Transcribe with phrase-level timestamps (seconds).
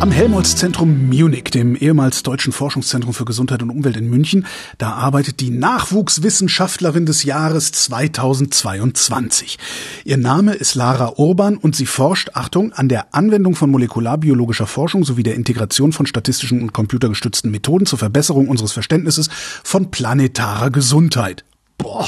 [0.00, 4.46] Am Helmholtz-Zentrum Munich, dem ehemals Deutschen Forschungszentrum für Gesundheit und Umwelt in München,
[4.78, 9.58] da arbeitet die Nachwuchswissenschaftlerin des Jahres 2022.
[10.04, 15.04] Ihr Name ist Lara Urban und sie forscht, Achtung, an der Anwendung von molekularbiologischer Forschung
[15.04, 19.28] sowie der Integration von statistischen und computergestützten Methoden zur Verbesserung unseres Verständnisses
[19.64, 21.44] von planetarer Gesundheit.
[21.76, 22.06] Boah.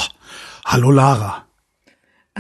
[0.65, 1.50] Hallo Lara.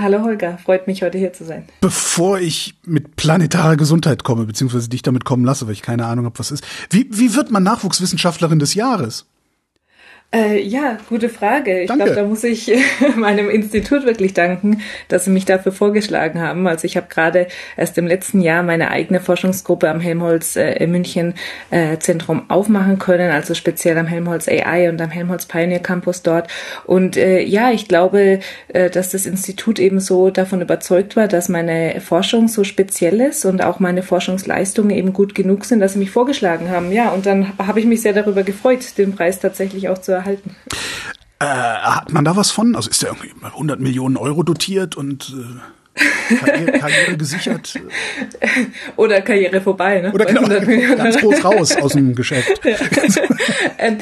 [0.02, 1.64] Hallo Holger, freut mich heute hier zu sein.
[1.82, 6.24] Bevor ich mit planetarer Gesundheit komme, beziehungsweise dich damit kommen lasse, weil ich keine Ahnung
[6.24, 6.64] habe, was ist.
[6.88, 9.26] Wie, wie wird man Nachwuchswissenschaftlerin des Jahres?
[10.32, 11.80] Äh, ja, gute Frage.
[11.80, 12.70] Ich glaube, da muss ich
[13.16, 16.68] meinem Institut wirklich danken, dass sie mich dafür vorgeschlagen haben.
[16.68, 21.34] Also ich habe gerade erst im letzten Jahr meine eigene Forschungsgruppe am Helmholtz äh, München
[21.70, 26.46] äh, Zentrum aufmachen können, also speziell am Helmholtz AI und am Helmholtz Pioneer Campus dort.
[26.84, 31.48] Und äh, ja, ich glaube, äh, dass das Institut eben so davon überzeugt war, dass
[31.48, 35.98] meine Forschung so speziell ist und auch meine Forschungsleistungen eben gut genug sind, dass sie
[35.98, 36.92] mich vorgeschlagen haben.
[36.92, 40.56] Ja, und dann habe ich mich sehr darüber gefreut, den Preis tatsächlich auch zu erhalten.
[41.38, 42.76] Äh, hat man da was von?
[42.76, 45.60] Also ist der irgendwie 100 Millionen Euro dotiert und äh
[45.94, 47.74] Karriere, Karriere gesichert.
[48.96, 50.12] Oder Karriere vorbei, ne?
[50.12, 50.46] Oder genau,
[50.96, 52.60] ganz groß raus aus dem Geschäft.
[52.70, 52.76] Ja.
[53.78, 53.98] Ähm,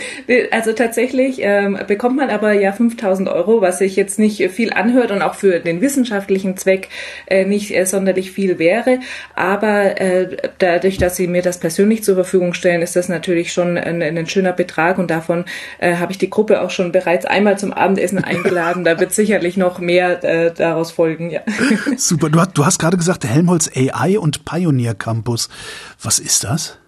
[0.50, 5.11] also tatsächlich ähm, bekommt man aber ja 5000 Euro, was sich jetzt nicht viel anhört
[5.11, 6.89] und auch für den wissenschaftlichen Zweck
[7.27, 8.98] äh, nicht äh, sonderlich viel wäre.
[9.34, 13.78] Aber äh, dadurch, dass sie mir das persönlich zur Verfügung stellen, ist das natürlich schon
[13.78, 15.45] ein, ein schöner Betrag und davon
[15.78, 18.84] äh, habe ich die Gruppe auch schon bereits einmal zum Abendessen eingeladen.
[18.84, 21.42] Da wird sicherlich noch mehr äh, daraus folgen, ja.
[21.97, 22.31] Super.
[22.31, 25.48] Du hast, du hast gerade gesagt, Helmholtz AI und Pioneer Campus.
[26.03, 26.79] Was ist das?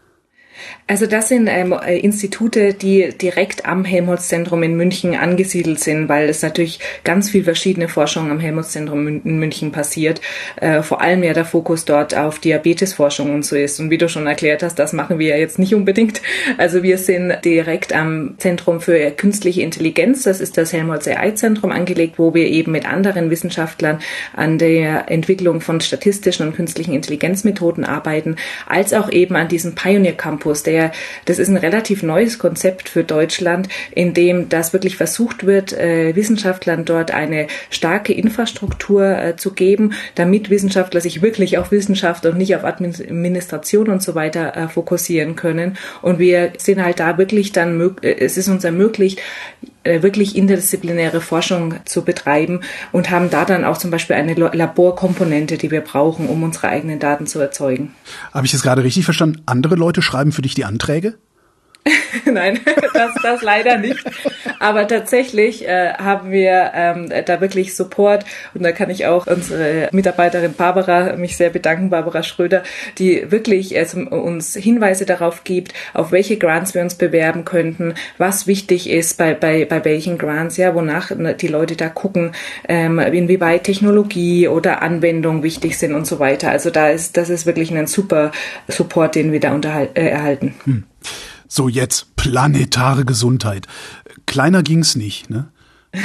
[0.86, 6.28] Also das sind ähm, äh, Institute, die direkt am Helmholtz-Zentrum in München angesiedelt sind, weil
[6.28, 10.20] es natürlich ganz viel verschiedene Forschung am Helmholtz-Zentrum in München passiert.
[10.56, 13.78] Äh, vor allem ja der Fokus dort auf Diabetesforschung und so ist.
[13.78, 16.20] Und wie du schon erklärt hast, das machen wir ja jetzt nicht unbedingt.
[16.59, 22.19] Also wir sind direkt am Zentrum für künstliche Intelligenz, das ist das Helmholtz AI-Zentrum angelegt,
[22.19, 24.00] wo wir eben mit anderen Wissenschaftlern
[24.34, 30.15] an der Entwicklung von statistischen und künstlichen Intelligenzmethoden arbeiten, als auch eben an diesem Pioneer
[30.15, 30.93] Campus Campus, der,
[31.27, 36.15] das ist ein relativ neues Konzept für Deutschland, in dem das wirklich versucht wird, äh,
[36.16, 42.37] Wissenschaftlern dort eine starke Infrastruktur äh, zu geben, damit Wissenschaftler sich wirklich auf Wissenschaft und
[42.37, 45.77] nicht auf Administration und so weiter äh, fokussieren können.
[46.03, 49.21] Und wir sind halt da wirklich dann, es ist uns ermöglicht,
[49.84, 52.60] wirklich interdisziplinäre Forschung zu betreiben
[52.92, 56.98] und haben da dann auch zum Beispiel eine Laborkomponente, die wir brauchen, um unsere eigenen
[56.98, 57.94] Daten zu erzeugen.
[58.32, 59.42] Habe ich das gerade richtig verstanden?
[59.46, 61.14] Andere Leute schreiben für dich die Anträge?
[62.26, 62.60] Nein,
[62.94, 64.04] das, das leider nicht.
[64.58, 68.24] Aber tatsächlich äh, haben wir ähm, da wirklich Support
[68.54, 72.62] und da kann ich auch unsere Mitarbeiterin Barbara mich sehr bedanken, Barbara Schröder,
[72.98, 78.46] die wirklich äh, uns Hinweise darauf gibt, auf welche Grants wir uns bewerben könnten, was
[78.46, 82.32] wichtig ist bei, bei, bei welchen Grants, ja, wonach die Leute da gucken,
[82.69, 86.50] ähm, inwieweit Technologie oder Anwendung wichtig sind und so weiter.
[86.50, 88.32] Also da ist, das ist wirklich ein super
[88.69, 90.54] Support, den wir da unterhal- äh, erhalten.
[90.64, 90.84] Hm.
[91.53, 93.66] So, jetzt planetare Gesundheit.
[94.25, 95.49] Kleiner ging's nicht, ne?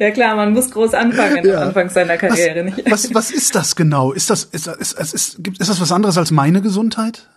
[0.00, 1.58] ja klar, man muss groß anfangen ja.
[1.58, 2.72] am Anfang seiner Karriere.
[2.86, 4.10] Was, was, was ist das genau?
[4.10, 7.28] Ist das, ist, ist, ist, ist, ist das was anderes als meine Gesundheit?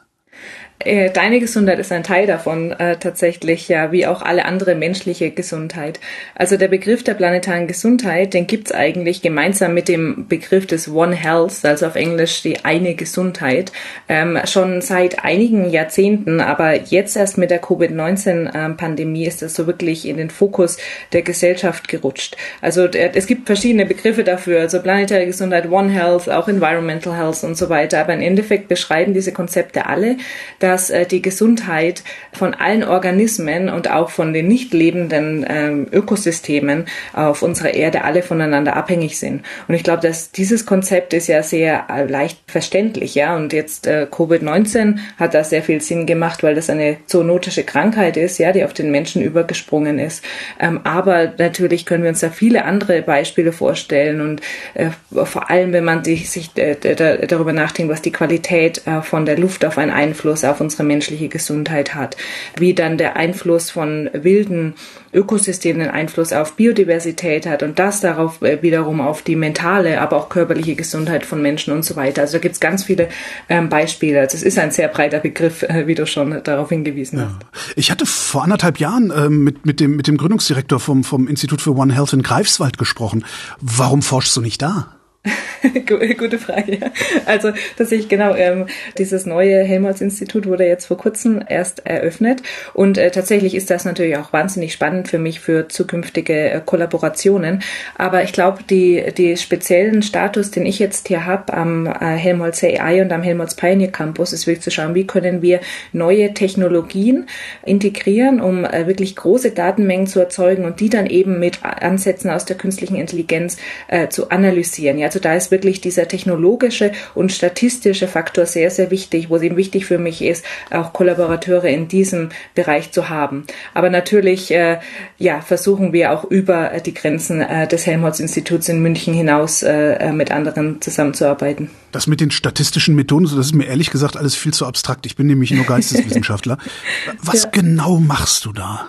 [0.80, 5.32] Äh, deine Gesundheit ist ein Teil davon äh, tatsächlich, ja, wie auch alle andere menschliche
[5.32, 6.02] Gesundheit.
[6.36, 11.16] Also der Begriff der planetaren Gesundheit, den gibt's eigentlich gemeinsam mit dem Begriff des One
[11.16, 13.72] Health, also auf Englisch die eine Gesundheit,
[14.10, 20.06] ähm, schon seit einigen Jahrzehnten, aber jetzt erst mit der Covid-19-Pandemie ist das so wirklich
[20.06, 20.78] in den Fokus
[21.14, 22.36] der Gesellschaft gerutscht.
[22.60, 27.46] Also der, es gibt verschiedene Begriffe dafür, also planetare Gesundheit, One Health, auch Environmental Health
[27.46, 30.18] und so weiter, aber im Endeffekt beschreiben diese Konzepte alle,
[30.66, 32.04] dass äh, die Gesundheit
[32.34, 38.24] von allen Organismen und auch von den nicht lebenden ähm, Ökosystemen auf unserer Erde alle
[38.24, 39.44] voneinander abhängig sind.
[39.68, 43.36] Und ich glaube, dass dieses Konzept ist ja sehr äh, leicht verständlich, ja.
[43.36, 48.18] Und jetzt äh, Covid-19 hat da sehr viel Sinn gemacht, weil das eine zoonotische Krankheit
[48.18, 50.26] ist, ja, die auf den Menschen übergesprungen ist.
[50.60, 54.42] Ähm, aber natürlich können wir uns da viele andere Beispiele vorstellen und
[54.74, 54.90] äh,
[55.26, 59.38] vor allem, wenn man die, sich äh, darüber nachdenkt, was die Qualität äh, von der
[59.38, 62.16] Luft auf einen Einfluss auf auf unsere menschliche Gesundheit hat,
[62.58, 64.74] wie dann der Einfluss von wilden
[65.14, 70.18] Ökosystemen den Einfluss auf Biodiversität hat und das darauf äh, wiederum auf die mentale, aber
[70.18, 72.22] auch körperliche Gesundheit von Menschen und so weiter.
[72.22, 73.10] Also da gibt es ganz viele
[73.50, 74.20] ähm, Beispiele.
[74.20, 77.26] Also es ist ein sehr breiter Begriff, äh, wie du schon darauf hingewiesen ja.
[77.26, 77.78] hast.
[77.78, 81.62] Ich hatte vor anderthalb Jahren ähm, mit, mit, dem, mit dem Gründungsdirektor vom, vom Institut
[81.62, 83.26] für One Health in Greifswald gesprochen.
[83.60, 84.95] Warum forschst du nicht da?
[86.18, 86.78] Gute Frage.
[86.78, 86.92] Ja.
[87.26, 88.68] Also tatsächlich genau, ähm,
[88.98, 92.42] dieses neue Helmholtz-Institut wurde jetzt vor kurzem erst eröffnet
[92.74, 97.62] und äh, tatsächlich ist das natürlich auch wahnsinnig spannend für mich für zukünftige äh, Kollaborationen.
[97.96, 102.64] Aber ich glaube, die, die speziellen Status, den ich jetzt hier habe am äh, Helmholtz
[102.64, 105.60] AI und am Helmholtz Pioneer Campus, ist wirklich zu schauen, wie können wir
[105.94, 107.28] neue Technologien
[107.66, 112.46] integrieren, um äh, wirklich große Datenmengen zu erzeugen und die dann eben mit Ansätzen aus
[112.46, 113.58] der künstlichen Intelligenz
[113.88, 114.98] äh, zu analysieren.
[114.98, 119.44] Ja, also da ist wirklich dieser technologische und statistische Faktor sehr, sehr wichtig, wo es
[119.44, 123.46] eben wichtig für mich ist, auch Kollaborateure in diesem Bereich zu haben.
[123.74, 124.80] Aber natürlich, äh,
[125.18, 130.32] ja, versuchen wir auch über die Grenzen äh, des Helmholtz-Instituts in München hinaus äh, mit
[130.32, 131.70] anderen zusammenzuarbeiten.
[131.94, 135.06] Das mit den statistischen Methoden, das ist mir ehrlich gesagt alles viel zu abstrakt.
[135.06, 136.58] Ich bin nämlich nur Geisteswissenschaftler.
[137.22, 137.50] Was ja.
[137.52, 138.88] genau machst du da?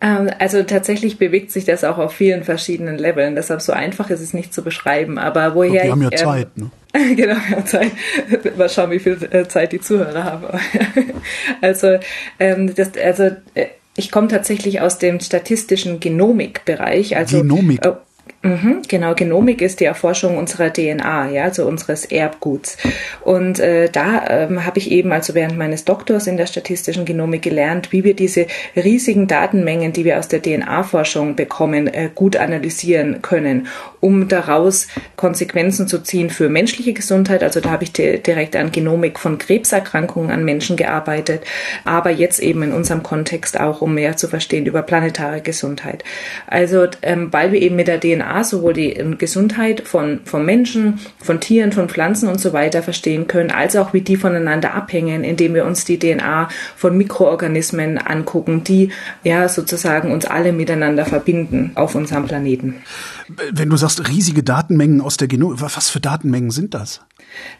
[0.00, 3.34] Ähm, also tatsächlich bewegt sich das auch auf vielen verschiedenen Leveln.
[3.34, 5.18] Deshalb so einfach ist es nicht zu beschreiben.
[5.18, 5.84] Aber woher?
[5.84, 7.14] Wir haben ja Zeit, ähm, ne?
[7.16, 7.92] genau, wir haben Zeit.
[8.56, 10.46] Mal schauen, wie viel äh, Zeit die Zuhörer haben.
[11.60, 11.98] also,
[12.38, 13.66] ähm, das, also äh,
[13.96, 17.16] ich komme tatsächlich aus dem statistischen Genomikbereich.
[17.16, 17.80] Also, Genomik.
[17.86, 17.96] Oh,
[18.42, 22.78] Mhm, genau, Genomik ist die Erforschung unserer DNA, ja, also unseres Erbguts.
[23.20, 27.42] Und äh, da ähm, habe ich eben also während meines Doktors in der statistischen Genomik
[27.42, 33.20] gelernt, wie wir diese riesigen Datenmengen, die wir aus der DNA-Forschung bekommen, äh, gut analysieren
[33.20, 33.66] können,
[34.00, 37.42] um daraus Konsequenzen zu ziehen für menschliche Gesundheit.
[37.42, 41.42] Also da habe ich direkt an Genomik von Krebserkrankungen an Menschen gearbeitet,
[41.84, 46.04] aber jetzt eben in unserem Kontext auch, um mehr zu verstehen über planetare Gesundheit.
[46.46, 50.44] Also ähm, weil wir eben mit der DNA DNA sowohl die ähm, Gesundheit von, von
[50.44, 54.74] Menschen, von Tieren, von Pflanzen und so weiter verstehen können, als auch wie die voneinander
[54.74, 58.90] abhängen, indem wir uns die DNA von Mikroorganismen angucken, die
[59.24, 62.82] ja sozusagen uns alle miteinander verbinden auf unserem Planeten.
[63.52, 67.00] Wenn du sagst riesige Datenmengen aus der Genom, was für Datenmengen sind das?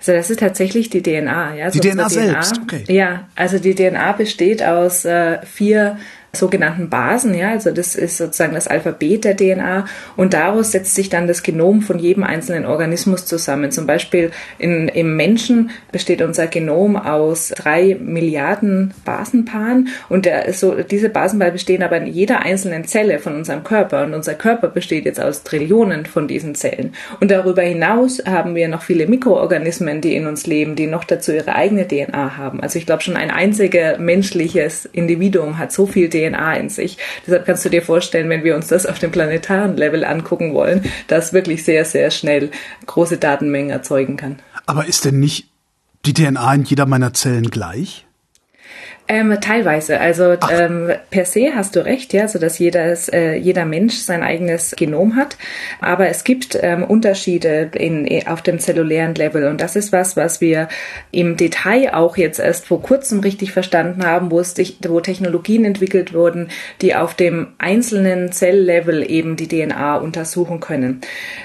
[0.00, 1.54] Also das ist tatsächlich die DNA.
[1.54, 2.84] Ja, die DNA, DNA selbst, okay.
[2.88, 5.96] Ja, also die DNA besteht aus äh, vier
[6.32, 9.86] sogenannten Basen, ja, also das ist sozusagen das Alphabet der DNA
[10.16, 13.72] und daraus setzt sich dann das Genom von jedem einzelnen Organismus zusammen.
[13.72, 20.76] Zum Beispiel in, im Menschen besteht unser Genom aus drei Milliarden Basenpaaren und der, so,
[20.82, 25.06] diese Basenpaare bestehen aber in jeder einzelnen Zelle von unserem Körper und unser Körper besteht
[25.06, 26.94] jetzt aus Trillionen von diesen Zellen.
[27.18, 31.32] Und darüber hinaus haben wir noch viele Mikroorganismen, die in uns leben, die noch dazu
[31.32, 32.60] ihre eigene DNA haben.
[32.60, 36.98] Also ich glaube schon ein einziger menschliches Individuum hat so viel DNA DNA in sich.
[37.26, 40.84] Deshalb kannst du dir vorstellen, wenn wir uns das auf dem planetaren Level angucken wollen,
[41.08, 42.50] das wirklich sehr, sehr schnell
[42.86, 44.38] große Datenmengen erzeugen kann.
[44.66, 45.48] Aber ist denn nicht
[46.06, 48.06] die DNA in jeder meiner Zellen gleich?
[49.12, 49.98] Ähm, teilweise.
[49.98, 54.22] Also ähm, per se hast du recht, ja, so dass jedes, äh, jeder Mensch sein
[54.22, 55.36] eigenes Genom hat.
[55.80, 59.48] Aber es gibt ähm, Unterschiede in, auf dem zellulären Level.
[59.48, 60.68] Und das ist was, was wir
[61.10, 64.54] im Detail auch jetzt erst vor kurzem richtig verstanden haben, wo es
[64.86, 66.48] wo Technologien entwickelt wurden,
[66.80, 71.00] die auf dem einzelnen Zelllevel eben die DNA untersuchen können.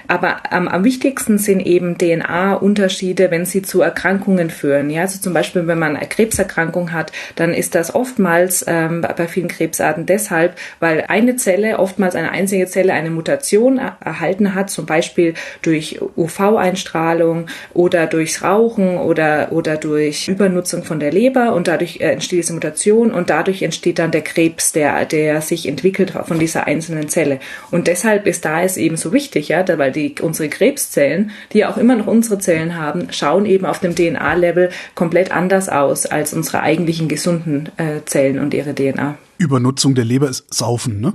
[0.08, 4.92] Aber ähm, am wichtigsten sind eben DNA-Unterschiede, wenn sie zu Erkrankungen führen.
[4.92, 9.28] Ja, also zum Beispiel, wenn man eine Krebserkrankung hat, dann ist das oftmals ähm, bei
[9.28, 14.86] vielen Krebsarten deshalb, weil eine Zelle, oftmals eine einzige Zelle, eine Mutation erhalten hat, zum
[14.86, 22.00] Beispiel durch UV-Einstrahlung oder durchs Rauchen oder, oder durch Übernutzung von der Leber und dadurch
[22.02, 26.40] äh, entsteht diese Mutation und dadurch entsteht dann der Krebs, der, der sich entwickelt von
[26.40, 27.40] dieser einzelnen Zelle.
[27.72, 31.78] Und deshalb ist da es eben so wichtig, ja, weil die, unsere Krebszellen, die auch
[31.78, 36.62] immer noch unsere Zellen haben, schauen eben auf dem DNA-Level komplett anders aus als unsere
[36.62, 39.18] eigentlichen gesunden gesunden äh, Zellen und ihre DNA.
[39.38, 41.14] Übernutzung der Leber ist Saufen, ne?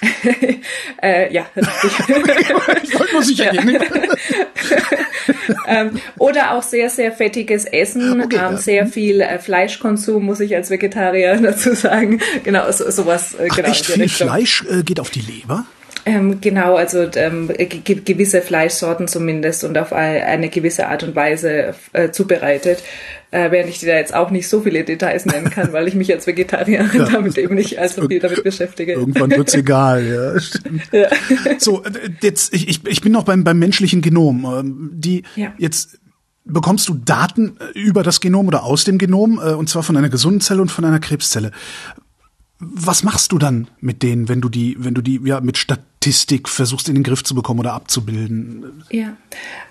[1.02, 3.76] äh, ja, ich wollte nur sicher gehen.
[5.66, 8.56] ähm, oder auch sehr, sehr fettiges Essen, okay, ähm, ja.
[8.56, 12.20] sehr viel äh, Fleischkonsum, muss ich als Vegetarier dazu sagen.
[12.44, 13.34] Genau, so, sowas.
[13.34, 15.66] Äh, genau, Ach, echt viel Fleisch äh, geht auf die Leber?
[16.08, 21.74] Ähm, genau, also ähm, ge gewisse Fleischsorten zumindest und auf eine gewisse Art und Weise
[21.92, 22.82] äh, zubereitet.
[23.30, 25.94] Äh, während ich dir da jetzt auch nicht so viele Details nennen kann, weil ich
[25.94, 27.10] mich als Vegetarierin ja.
[27.10, 28.94] damit eben nicht allzu viel damit beschäftige.
[28.94, 30.82] Irgendwann wird's egal, ja, stimmt.
[30.92, 31.08] Ja.
[31.58, 31.90] So, äh,
[32.22, 34.46] jetzt, ich, ich bin noch beim, beim menschlichen Genom.
[34.46, 35.52] Ähm, die ja.
[35.58, 35.98] jetzt
[36.46, 39.98] bekommst du Daten äh, über das Genom oder aus dem Genom, äh, und zwar von
[39.98, 41.50] einer gesunden Zelle und von einer Krebszelle.
[42.60, 45.58] Was machst du dann mit denen, wenn du die, wenn du die ja mit
[45.98, 48.84] Statistik versuchst in den Griff zu bekommen oder abzubilden?
[48.90, 49.16] Ja,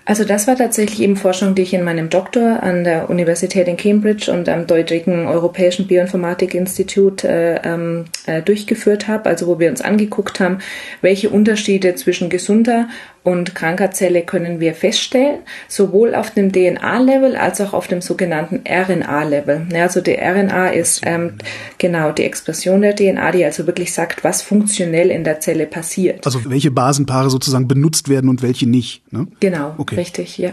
[0.08, 3.76] also das war tatsächlich eben Forschung, die ich in meinem Doktor an der Universität in
[3.76, 9.82] Cambridge und am Deutschen Europäischen Bioinformatik-Institut äh, ähm, äh, durchgeführt habe, also wo wir uns
[9.82, 10.60] angeguckt haben,
[11.02, 12.88] welche Unterschiede zwischen gesunder
[13.28, 18.62] und kranker Zelle können wir feststellen, sowohl auf dem DNA-Level als auch auf dem sogenannten
[18.66, 19.66] RNA-Level.
[19.72, 21.34] Ja, also die RNA ist ähm,
[21.76, 26.24] genau die Expression der DNA, die also wirklich sagt, was funktionell in der Zelle passiert.
[26.24, 29.02] Also welche Basenpaare sozusagen benutzt werden und welche nicht.
[29.12, 29.26] Ne?
[29.40, 29.97] Genau, okay.
[29.98, 30.52] Richtig, ja.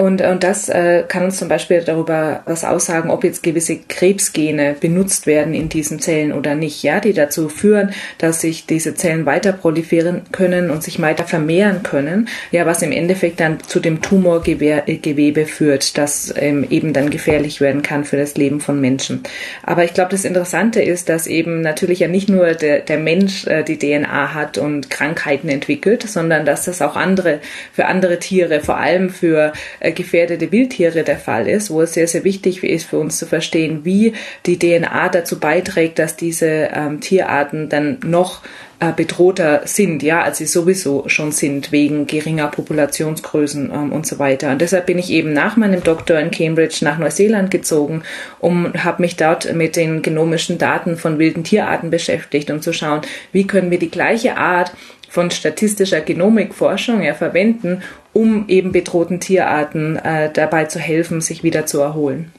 [0.00, 4.76] Und, und das äh, kann uns zum Beispiel darüber was aussagen, ob jetzt gewisse Krebsgene
[4.78, 9.26] benutzt werden in diesen Zellen oder nicht, ja, die dazu führen, dass sich diese Zellen
[9.26, 14.00] weiter proliferieren können und sich weiter vermehren können, ja, was im Endeffekt dann zu dem
[14.00, 19.24] Tumorgewebe führt, das ähm, eben dann gefährlich werden kann für das Leben von Menschen.
[19.64, 23.48] Aber ich glaube, das Interessante ist, dass eben natürlich ja nicht nur der, der Mensch
[23.48, 27.40] äh, die DNA hat und Krankheiten entwickelt, sondern dass das auch andere,
[27.72, 31.94] für andere Tiere, vor allem für äh, äh, gefährdete Wildtiere der Fall ist, wo es
[31.94, 34.12] sehr, sehr wichtig ist für uns zu verstehen, wie
[34.46, 38.42] die DNA dazu beiträgt, dass diese ähm, Tierarten dann noch
[38.80, 44.20] äh, bedrohter sind, ja, als sie sowieso schon sind, wegen geringer Populationsgrößen ähm, und so
[44.20, 44.52] weiter.
[44.52, 48.02] Und deshalb bin ich eben nach meinem Doktor in Cambridge nach Neuseeland gezogen
[48.38, 53.00] und habe mich dort mit den genomischen Daten von wilden Tierarten beschäftigt, um zu schauen,
[53.32, 54.72] wie können wir die gleiche Art
[55.08, 57.82] von statistischer Genomikforschung ja verwenden,
[58.18, 62.32] um eben bedrohten Tierarten äh, dabei zu helfen, sich wieder zu erholen.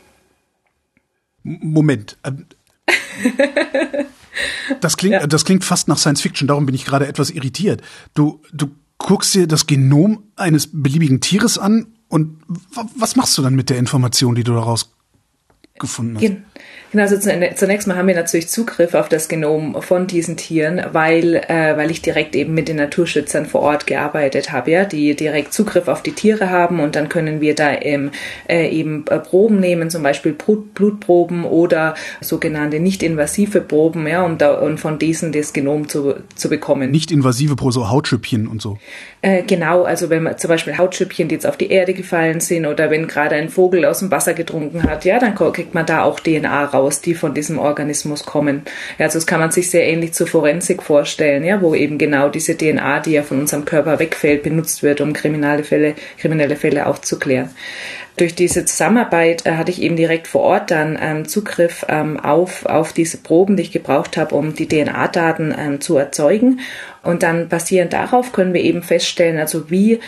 [1.43, 2.17] Moment.
[2.25, 2.47] Ähm,
[4.81, 5.25] das klingt, ja.
[5.25, 7.81] das klingt fast nach Science Fiction, darum bin ich gerade etwas irritiert.
[8.13, 12.41] Du, du guckst dir das Genom eines beliebigen Tieres an und
[12.97, 14.93] was machst du dann mit der Information, die du daraus
[15.79, 16.21] gefunden hast?
[16.91, 21.35] Genau, also zunächst mal haben wir natürlich Zugriff auf das Genom von diesen Tieren, weil,
[21.35, 25.53] äh, weil ich direkt eben mit den Naturschützern vor Ort gearbeitet habe, ja, die direkt
[25.53, 28.09] Zugriff auf die Tiere haben und dann können wir da ähm,
[28.47, 34.53] äh, eben äh, Proben nehmen, zum Beispiel Blutproben oder sogenannte nicht-invasive Proben, ja, um, da,
[34.53, 36.89] um von diesen das Genom zu, zu bekommen.
[36.89, 38.79] Nicht-invasive Proben, so Hautschüppchen und so.
[39.21, 42.65] Äh, genau, also wenn man zum Beispiel Hautschüppchen, die jetzt auf die Erde gefallen sind
[42.65, 46.03] oder wenn gerade ein Vogel aus dem Wasser getrunken hat, ja, dann kriegt man da
[46.03, 48.63] auch DNA raus, die von diesem Organismus kommen.
[48.97, 52.29] Ja, also das kann man sich sehr ähnlich zur Forensik vorstellen, ja, wo eben genau
[52.29, 56.85] diese DNA, die ja von unserem Körper wegfällt, benutzt wird, um kriminelle Fälle, kriminelle Fälle
[56.85, 57.49] aufzuklären
[58.19, 62.65] durch diese Zusammenarbeit äh, hatte ich eben direkt vor Ort dann ähm, Zugriff ähm, auf,
[62.65, 66.59] auf diese Proben, die ich gebraucht habe, um die DNA-Daten ähm, zu erzeugen.
[67.01, 69.99] Und dann basierend darauf können wir eben feststellen, also wie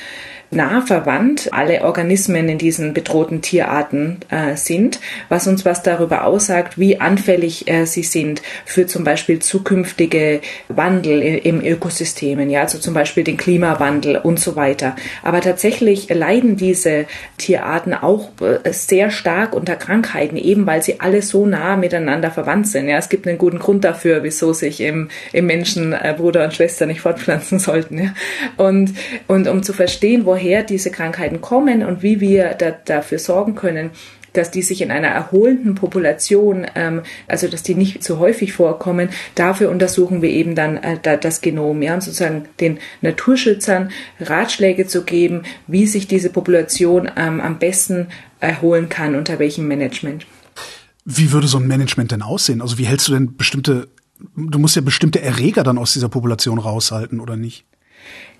[0.51, 6.77] nah verwandt alle Organismen in diesen bedrohten Tierarten äh, sind, was uns was darüber aussagt,
[6.77, 12.93] wie anfällig äh, sie sind für zum Beispiel zukünftige Wandel im Ökosystemen, ja, also zum
[12.93, 14.98] Beispiel den Klimawandel und so weiter.
[15.24, 17.05] Aber tatsächlich leiden diese
[17.38, 22.67] Tierarten auch äh, sehr stark unter Krankheiten, eben weil sie alle so nah miteinander verwandt
[22.67, 22.89] sind.
[22.89, 26.53] Ja, es gibt einen guten Grund dafür, wieso sich im, im Menschen äh, Bruder und
[26.53, 27.98] Schwester nicht fortpflanzen sollten.
[27.98, 28.13] Ja.
[28.58, 28.93] Und,
[29.27, 33.55] und um zu verstehen, woher woher diese Krankheiten kommen und wie wir da, dafür sorgen
[33.55, 33.91] können,
[34.33, 39.10] dass die sich in einer erholenden Population, ähm, also dass die nicht so häufig vorkommen,
[39.36, 44.88] dafür untersuchen wir eben dann äh, da, das Genom, ja, und sozusagen den Naturschützern Ratschläge
[44.88, 48.07] zu geben, wie sich diese Population ähm, am besten
[48.39, 50.25] erholen kann, unter welchem Management.
[51.03, 52.62] Wie würde so ein Management denn aussehen?
[52.62, 53.89] Also wie hältst du denn bestimmte,
[54.36, 57.65] du musst ja bestimmte Erreger dann aus dieser Population raushalten, oder nicht?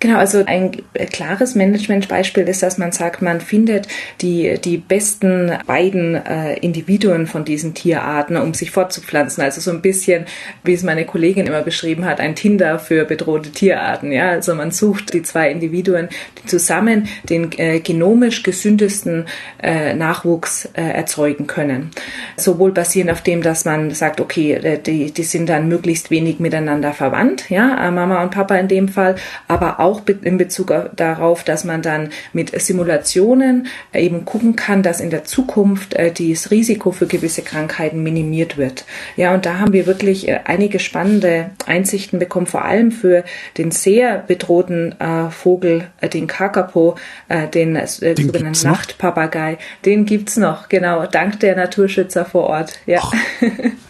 [0.02, 0.72] Genau, also ein
[1.12, 3.86] klares Managementbeispiel ist, dass man sagt, man findet
[4.20, 9.44] die, die besten beiden äh, Individuen von diesen Tierarten, um sich fortzupflanzen.
[9.44, 10.24] Also so ein bisschen,
[10.64, 14.10] wie es meine Kollegin immer beschrieben hat, ein Tinder für bedrohte Tierarten.
[14.10, 16.08] Ja, also man sucht die zwei Individuen,
[16.42, 19.26] die zusammen den äh, genomisch gesündesten
[19.62, 21.92] äh, Nachwuchs äh, erzeugen können.
[22.36, 26.40] Sowohl basierend auf dem, dass man sagt, okay, äh, die, die sind dann möglichst wenig
[26.40, 29.14] miteinander verwandt, ja, äh, Mama und Papa in dem Fall,
[29.52, 34.98] aber auch in Bezug darauf, dass man dann mit Simulationen äh, eben gucken kann, dass
[34.98, 38.86] in der Zukunft äh, das Risiko für gewisse Krankheiten minimiert wird.
[39.16, 43.24] Ja, und da haben wir wirklich äh, einige spannende Einsichten bekommen, vor allem für
[43.58, 44.94] den sehr bedrohten
[45.30, 46.96] Vogel, den Kakapo,
[47.28, 49.58] den, den sogenannten Nachtpapagei.
[49.84, 52.78] Den gibt's noch, genau, dank der Naturschützer vor Ort.
[52.86, 53.00] Ja.
[53.02, 53.12] Ach,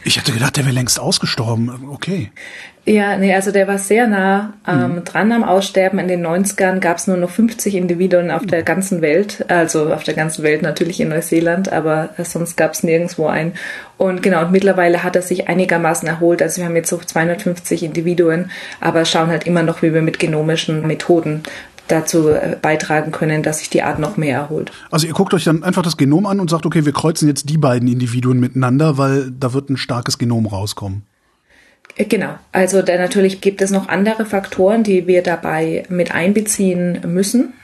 [0.04, 1.88] ich hatte gedacht, der wäre längst ausgestorben.
[1.90, 2.30] Okay.
[2.84, 5.04] Ja, nee, also der war sehr nah ähm, mhm.
[5.04, 6.00] dran am Aussterben.
[6.00, 10.02] In den 90ern gab es nur noch 50 Individuen auf der ganzen Welt, also auf
[10.02, 13.52] der ganzen Welt natürlich in Neuseeland, aber sonst gab es nirgendwo einen.
[13.98, 16.42] Und genau, und mittlerweile hat er sich einigermaßen erholt.
[16.42, 20.18] Also wir haben jetzt so 250 Individuen, aber schauen halt immer noch, wie wir mit
[20.18, 21.44] genomischen Methoden
[21.86, 24.72] dazu äh, beitragen können, dass sich die Art noch mehr erholt.
[24.90, 27.48] Also ihr guckt euch dann einfach das Genom an und sagt, okay, wir kreuzen jetzt
[27.48, 31.04] die beiden Individuen miteinander, weil da wird ein starkes Genom rauskommen.
[31.96, 32.34] Äh, genau.
[32.52, 37.54] Also da natürlich gibt es noch andere Faktoren, die wir dabei mit einbeziehen müssen.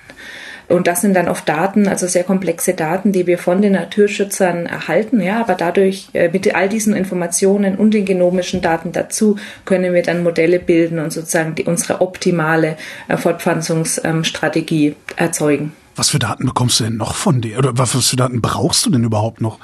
[0.68, 4.66] Und das sind dann oft Daten, also sehr komplexe Daten, die wir von den Naturschützern
[4.66, 5.20] erhalten.
[5.20, 10.02] Ja, aber dadurch, äh, mit all diesen Informationen und den genomischen Daten dazu, können wir
[10.02, 12.76] dann Modelle bilden und sozusagen die, unsere optimale
[13.08, 15.72] äh, Fortpflanzungsstrategie erzeugen.
[15.96, 17.58] Was für Daten bekommst du denn noch von dir?
[17.58, 19.58] Oder was für Daten brauchst du denn überhaupt noch?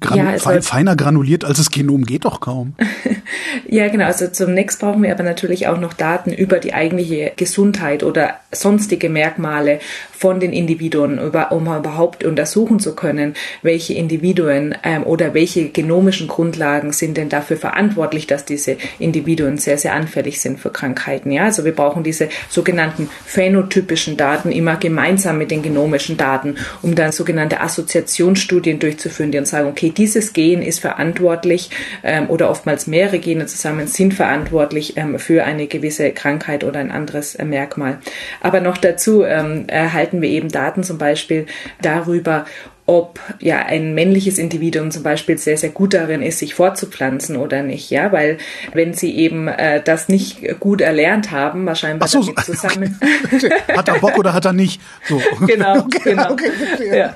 [0.00, 2.74] Gran ja, also, feiner granuliert als das Genom geht doch kaum.
[3.68, 4.06] ja, genau.
[4.06, 9.08] Also zunächst brauchen wir aber natürlich auch noch Daten über die eigentliche Gesundheit oder sonstige
[9.08, 9.80] Merkmale
[10.12, 16.92] von den Individuen, um überhaupt untersuchen zu können, welche Individuen ähm, oder welche genomischen Grundlagen
[16.92, 21.30] sind denn dafür verantwortlich, dass diese Individuen sehr, sehr anfällig sind für Krankheiten.
[21.30, 26.94] Ja, also wir brauchen diese sogenannten phänotypischen Daten immer gemeinsam mit den genomischen Daten, um
[26.94, 31.70] dann sogenannte Assoziationsstudien durchzuführen, die uns sagen, okay, dieses Gen ist verantwortlich
[32.02, 36.90] ähm, oder oftmals mehrere Gene zusammen sind verantwortlich ähm, für eine gewisse Krankheit oder ein
[36.90, 37.98] anderes äh, Merkmal.
[38.40, 41.46] Aber noch dazu ähm, erhalten erhalten wir eben Daten zum Beispiel
[41.82, 42.46] darüber,
[42.88, 47.62] ob ja ein männliches Individuum zum Beispiel sehr, sehr gut darin ist, sich fortzupflanzen oder
[47.62, 48.38] nicht, ja, weil
[48.72, 52.98] wenn sie eben äh, das nicht gut erlernt haben, wahrscheinlich so, zusammen.
[53.76, 54.80] hat er Bock oder hat er nicht?
[55.04, 55.20] So.
[55.46, 56.32] Genau, okay, genau.
[56.32, 56.50] Okay,
[56.92, 57.14] ja.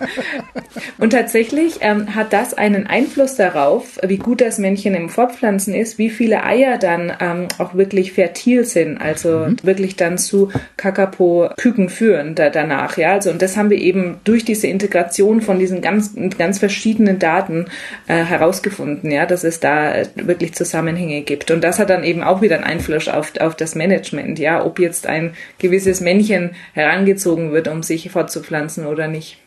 [0.99, 5.99] Und tatsächlich ähm, hat das einen Einfluss darauf, wie gut das Männchen im Fortpflanzen ist,
[5.99, 9.57] wie viele Eier dann ähm, auch wirklich fertil sind, also mhm.
[9.63, 14.45] wirklich dann zu Kakapo-Küken führen da, danach, ja, also und das haben wir eben durch
[14.45, 17.67] diese Integration von diesen ganz, ganz verschiedenen Daten
[18.09, 21.51] äh, herausgefunden, ja, dass es da wirklich Zusammenhänge gibt.
[21.51, 24.79] Und das hat dann eben auch wieder einen Einfluss auf, auf das Management, ja, ob
[24.79, 29.39] jetzt ein gewisses Männchen herangezogen wird, um sich fortzupflanzen oder nicht.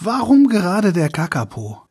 [0.00, 1.81] Warum gerade der Kakapo?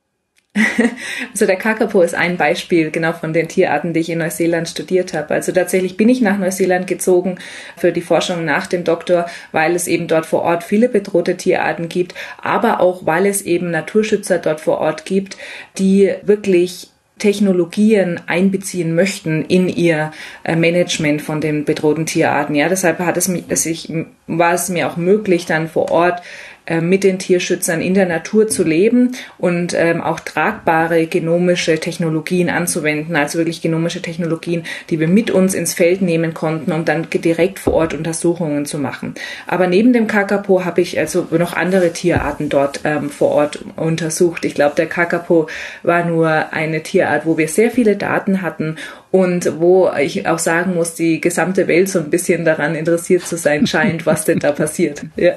[1.32, 5.14] Also der Kakapo ist ein Beispiel genau von den Tierarten, die ich in Neuseeland studiert
[5.14, 5.34] habe.
[5.34, 7.38] Also tatsächlich bin ich nach Neuseeland gezogen
[7.78, 11.88] für die Forschung nach dem Doktor, weil es eben dort vor Ort viele bedrohte Tierarten
[11.88, 15.38] gibt, aber auch weil es eben Naturschützer dort vor Ort gibt,
[15.78, 16.90] die wirklich
[17.22, 20.12] Technologien einbeziehen möchten in ihr
[20.44, 22.56] äh, Management von den bedrohten Tierarten.
[22.56, 23.94] Ja, deshalb hat es, es ich,
[24.26, 26.24] war es mir auch möglich, dann vor Ort
[26.80, 33.16] mit den Tierschützern in der Natur zu leben und ähm, auch tragbare genomische Technologien anzuwenden,
[33.16, 37.60] also wirklich genomische Technologien, die wir mit uns ins Feld nehmen konnten, um dann direkt
[37.60, 39.16] vor Ort Untersuchungen zu machen.
[39.48, 44.46] Aber neben dem Kakapo habe ich also noch andere Tierarten dort ähm, vor Ort untersucht.
[44.46, 45.48] Ich glaube, der Kakapo
[45.84, 48.78] war nur eine Tierart, wo wir sehr viele Daten hatten
[49.12, 53.38] und wo ich auch sagen muss, die gesamte Welt so ein bisschen daran interessiert zu
[53.38, 55.04] sein scheint, was denn da passiert.
[55.18, 55.34] Ja.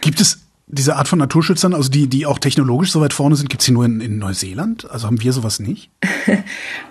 [0.00, 0.38] Gibt es
[0.72, 3.66] diese Art von Naturschützern, also die, die auch technologisch so weit vorne sind, gibt es
[3.66, 4.90] die nur in, in Neuseeland?
[4.90, 5.90] Also haben wir sowas nicht?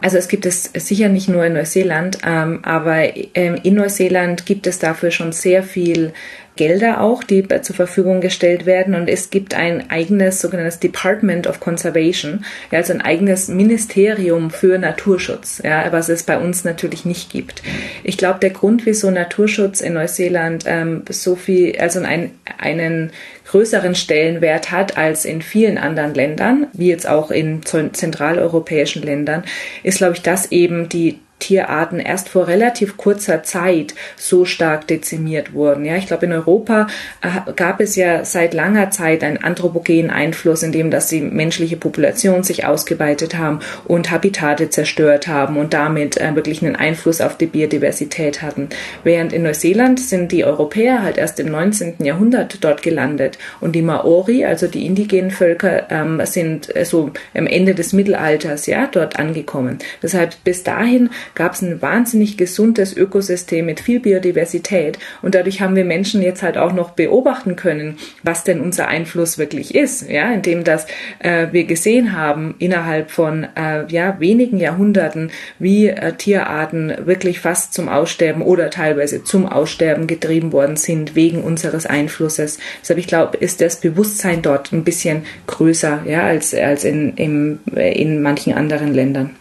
[0.04, 4.65] Also es gibt es sicher nicht nur in Neuseeland, ähm, aber ähm, in Neuseeland gibt
[4.65, 6.12] es dafür schon sehr viel
[6.56, 8.94] Gelder auch, die zur Verfügung gestellt werden.
[8.94, 14.78] Und es gibt ein eigenes sogenanntes Department of Conservation, ja, also ein eigenes Ministerium für
[14.78, 17.63] Naturschutz, ja, was es bei uns natürlich nicht gibt.
[18.04, 23.12] Ich glaube, der Grund, wieso Naturschutz in Neuseeland ähm, so viel, also ein, einen
[23.52, 29.44] größeren Stellenwert hat als in vielen anderen Ländern, wie jetzt auch in zentraleuropäischen Ländern,
[29.84, 35.54] ist, glaube ich, dass eben die Tierarten erst vor relativ kurzer Zeit so stark dezimiert
[35.54, 35.84] wurden.
[35.84, 36.88] Ja, ich glaube, in Europa
[37.21, 41.75] äh, gab es ja seit langer Zeit einen anthropogenen Einfluss, in dem, dass die menschliche
[41.75, 47.38] Population sich ausgeweitet haben und Habitate zerstört haben und damit äh, wirklich einen Einfluss auf
[47.38, 48.69] die Biodiversität hatten.
[49.04, 51.95] Während in Neuseeland sind die Europäer halt erst im 19.
[52.04, 57.47] Jahrhundert dort gelandet und die Maori, also die indigenen Völker, ähm, sind äh, so am
[57.47, 59.80] Ende des Mittelalters ja dort angekommen.
[60.04, 65.00] Deshalb bis dahin gab es ein wahnsinnig gesundes Ökosystem mit viel Biodiversität.
[65.22, 69.38] Und dadurch haben wir Menschen jetzt halt auch noch beobachten können, was denn unser Einfluss
[69.38, 70.88] wirklich ist, ja, indem dass
[71.20, 77.74] äh, wir gesehen haben innerhalb von äh, ja wenigen Jahrhunderten, wie äh, Tierarten wirklich fast
[77.74, 82.60] zum Aussterben oder teilweise zum Aussterben getrieben worden sind wegen unseres Einflusses.
[82.82, 87.60] Deshalb ich glaube, ist das Bewusstsein dort ein bisschen größer, ja, als als in im,
[87.76, 89.32] in manchen anderen Ländern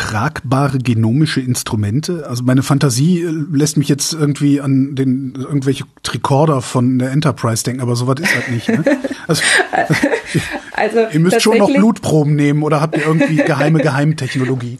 [0.00, 2.26] tragbare genomische Instrumente?
[2.26, 7.64] Also meine Fantasie äh, lässt mich jetzt irgendwie an den irgendwelche Tricorder von der Enterprise
[7.64, 8.68] denken, aber sowas ist halt nicht.
[8.68, 8.82] Ne?
[9.28, 9.42] Also,
[10.72, 14.78] also ihr müsst schon noch Blutproben nehmen oder habt ihr irgendwie geheime Geheimtechnologie?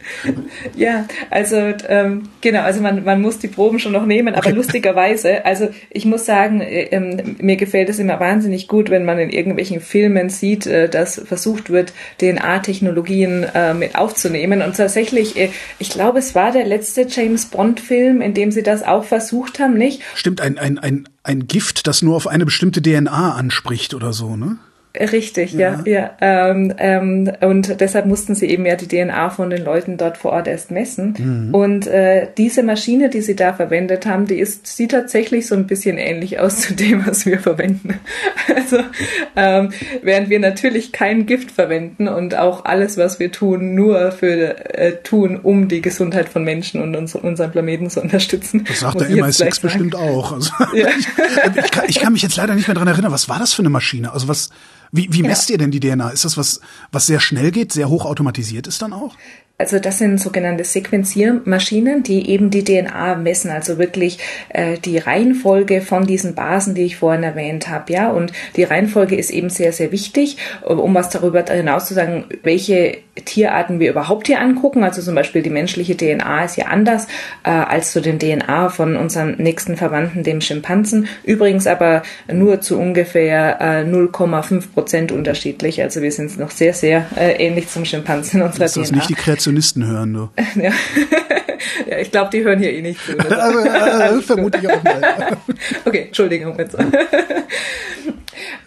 [0.75, 1.57] Ja, also
[1.89, 4.57] ähm, genau, also man, man muss die Proben schon noch nehmen, aber okay.
[4.57, 9.19] lustigerweise, also ich muss sagen, äh, ähm, mir gefällt es immer wahnsinnig gut, wenn man
[9.19, 14.63] in irgendwelchen Filmen sieht, äh, dass versucht wird, DNA-Technologien äh, mit aufzunehmen.
[14.63, 18.83] Und tatsächlich, äh, ich glaube, es war der letzte James Bond-Film, in dem sie das
[18.83, 20.03] auch versucht haben, nicht?
[20.15, 24.37] Stimmt, ein, ein, ein, ein Gift, das nur auf eine bestimmte DNA anspricht oder so,
[24.37, 24.59] ne?
[24.99, 26.11] Richtig, ja, ja.
[26.21, 26.51] ja.
[26.51, 30.33] Ähm, ähm, und deshalb mussten sie eben ja die DNA von den Leuten dort vor
[30.33, 31.15] Ort erst messen.
[31.17, 31.55] Mhm.
[31.55, 35.69] Und äh, diese Maschine, die sie da verwendet haben, die ist, sieht tatsächlich so ein
[35.69, 38.01] bisschen ähnlich aus zu dem, was wir verwenden.
[38.53, 38.79] Also
[39.37, 39.71] ähm,
[40.03, 44.97] während wir natürlich kein Gift verwenden und auch alles, was wir tun, nur für äh,
[45.03, 48.65] tun, um die Gesundheit von Menschen und uns, unseren Planeten zu unterstützen.
[48.67, 50.33] Das sagt der MI6 bestimmt auch.
[50.33, 50.89] Also, ja.
[50.99, 51.07] ich,
[51.57, 53.13] ich, kann, ich kann mich jetzt leider nicht mehr dran erinnern.
[53.13, 54.13] Was war das für eine Maschine?
[54.13, 54.51] Also was
[54.93, 55.55] wie, wie messt ja.
[55.55, 56.11] ihr denn die DNA?
[56.11, 56.61] Ist das was,
[56.93, 59.15] was sehr schnell geht, sehr hoch automatisiert ist dann auch?
[59.61, 64.19] Also das sind sogenannte Sequenziermaschinen, die eben die DNA messen, also wirklich
[64.49, 68.11] äh, die Reihenfolge von diesen Basen, die ich vorhin erwähnt habe, ja.
[68.11, 72.99] Und die Reihenfolge ist eben sehr, sehr wichtig, um was darüber hinaus zu sagen, welche
[73.25, 74.83] Tierarten wir überhaupt hier angucken.
[74.83, 77.07] Also zum Beispiel die menschliche DNA ist ja anders
[77.45, 81.07] äh, als zu den DNA von unseren nächsten Verwandten, dem Schimpansen.
[81.23, 85.83] Übrigens aber nur zu ungefähr äh, 0,5 Prozent unterschiedlich.
[85.83, 88.97] Also wir sind noch sehr, sehr äh, ähnlich zum Schimpansen in unserer ist das DNA.
[88.97, 90.29] Nicht die Kreation Kreationisten hören, du.
[90.61, 90.71] ja.
[91.87, 93.19] ja, ich glaube, die hören hier eh nicht zu.
[93.19, 95.37] also, äh, vermute ich auch mal.
[95.85, 96.77] okay, Entschuldigung jetzt.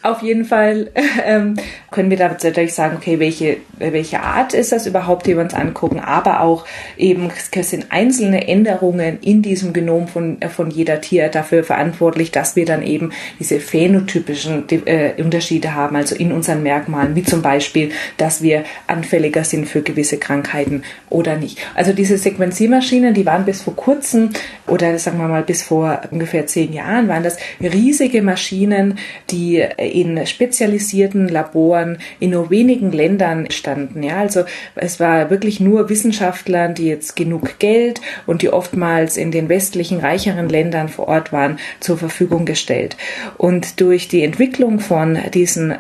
[0.02, 0.92] Auf jeden Fall
[1.26, 1.56] ähm,
[1.92, 5.54] können wir da natürlich sagen, okay, welche, welche Art ist das überhaupt, die wir uns
[5.54, 6.66] angucken, aber auch
[6.98, 7.32] eben
[7.62, 12.84] sind einzelne Änderungen in diesem Genom von, von jeder Tier dafür verantwortlich, dass wir dann
[12.84, 18.64] eben diese phänotypischen äh, Unterschiede haben, also in unseren Merkmalen, wie zum Beispiel, dass wir
[18.88, 21.60] anfälliger sind für gewisse Krankheiten oder nicht.
[21.76, 24.30] Also diese Sequenziermaschinen, die waren bis vor kurzem
[24.68, 28.98] oder sagen wir mal bis vor ungefähr zehn Jahren, waren das riesige Maschinen,
[29.30, 34.04] die in spezialisierten Laboren in nur wenigen Ländern standen.
[34.04, 34.44] Ja, also
[34.76, 40.00] es war wirklich nur Wissenschaftlern, die jetzt genug Geld und die oftmals in den westlichen
[40.00, 42.98] reicheren Ländern vor Ort waren, zur Verfügung gestellt.
[43.38, 45.78] Und durch die Entwicklung von diesen äh,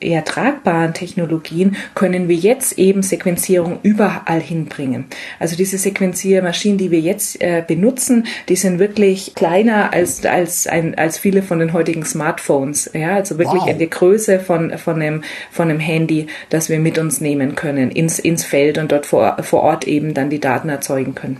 [0.00, 5.06] eher tragbaren Technologien können wir jetzt eben Sequenzierung überall hinbringen.
[5.38, 10.96] Also diese Sequenziermaschinen, die wir jetzt äh, benutzen, die sind wirklich kleiner als als ein
[10.96, 12.90] als viele von den heutigen Smartphones.
[12.94, 13.70] Ja, also wirklich wow.
[13.70, 17.90] in der Größe von, von, einem, von einem Handy, das wir mit uns nehmen können
[17.90, 21.38] ins, ins Feld und dort vor, vor Ort eben dann die Daten erzeugen können.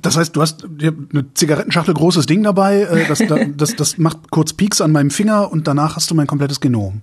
[0.00, 3.22] Das heißt, du hast eine Zigarettenschachtel großes Ding dabei, äh, das,
[3.56, 7.02] das, das macht kurz Peaks an meinem Finger und danach hast du mein komplettes Genom.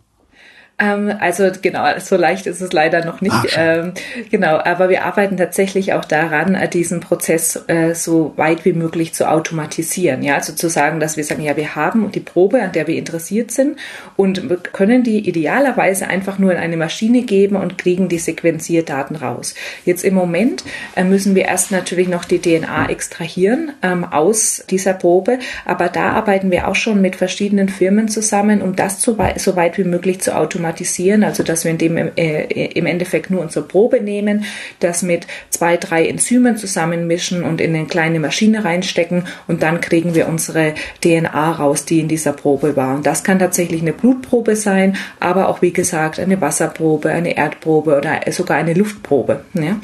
[0.80, 3.36] Ähm, also genau, so leicht ist es leider noch nicht.
[3.36, 3.94] Ach, ähm,
[4.32, 9.14] genau, aber wir arbeiten tatsächlich auch daran, äh, diesen Prozess äh, so weit wie möglich
[9.14, 10.24] zu automatisieren.
[10.24, 12.96] Ja, also zu sagen, dass wir sagen, ja, wir haben die Probe, an der wir
[12.96, 13.78] interessiert sind
[14.16, 19.56] und können die idealerweise einfach nur in eine Maschine geben und kriegen die Sequenzierdaten raus.
[19.84, 20.64] Jetzt im Moment
[20.96, 26.12] äh, müssen wir erst natürlich noch die DNA extrahieren ähm, aus dieser Probe, aber da
[26.12, 29.84] arbeiten wir auch schon mit verschiedenen Firmen zusammen, um das so weit, so weit wie
[29.84, 34.02] möglich zu automatisieren automatisieren, also dass wir in dem äh, im Endeffekt nur unsere Probe
[34.02, 34.46] nehmen,
[34.80, 40.16] das mit zwei, drei Enzymen zusammenmischen und in eine kleine Maschine reinstecken und dann kriegen
[40.16, 42.96] wir unsere DNA raus, die in dieser Probe war.
[42.96, 47.98] Und das kann tatsächlich eine Blutprobe sein, aber auch wie gesagt eine Wasserprobe, eine Erdprobe
[47.98, 49.42] oder sogar eine Luftprobe.
[49.54, 49.78] Ja?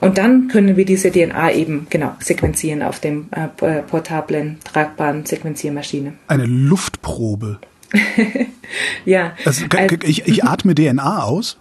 [0.00, 6.14] Und dann können wir diese DNA eben genau sequenzieren auf dem äh, portablen, tragbaren Sequenziermaschine.
[6.28, 7.58] Eine Luftprobe.
[9.04, 9.34] ja.
[9.44, 9.66] Also,
[10.04, 11.58] ich, ich atme DNA aus?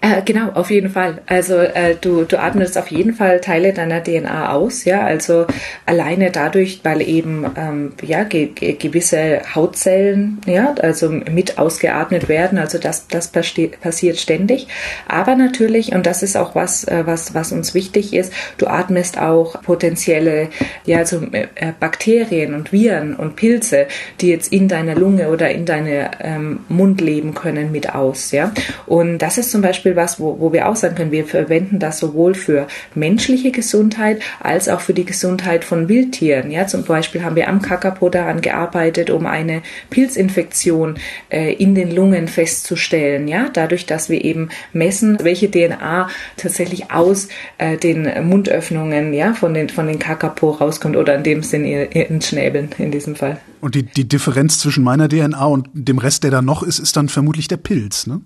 [0.00, 1.22] Äh, genau, auf jeden Fall.
[1.26, 5.04] Also äh, du, du atmest auf jeden Fall Teile deiner DNA aus, ja.
[5.04, 5.46] Also
[5.86, 12.58] alleine dadurch, weil eben ähm, ja ge ge gewisse Hautzellen, ja, also mit ausgeatmet werden.
[12.58, 14.66] Also das das passiert ständig.
[15.06, 18.32] Aber natürlich und das ist auch was äh, was was uns wichtig ist.
[18.58, 20.48] Du atmest auch potenzielle
[20.84, 23.86] ja also äh, Bakterien und Viren und Pilze,
[24.20, 28.52] die jetzt in deiner Lunge oder in deinem ähm, Mund leben können, mit aus, ja.
[28.86, 31.78] Und das ist zum zum Beispiel was, wo, wo wir auch sagen können, wir verwenden
[31.78, 36.50] das sowohl für menschliche Gesundheit als auch für die Gesundheit von Wildtieren.
[36.50, 40.96] Ja, zum Beispiel haben wir am Kakapo daran gearbeitet, um eine Pilzinfektion
[41.30, 43.28] äh, in den Lungen festzustellen.
[43.28, 49.54] Ja, dadurch, dass wir eben messen, welche DNA tatsächlich aus äh, den Mundöffnungen ja von
[49.54, 53.38] den von den Kakapo rauskommt oder in dem Sinn in Schnäbeln in diesem Fall.
[53.60, 56.96] Und die, die Differenz zwischen meiner DNA und dem Rest, der da noch ist, ist
[56.96, 58.22] dann vermutlich der Pilz, ne?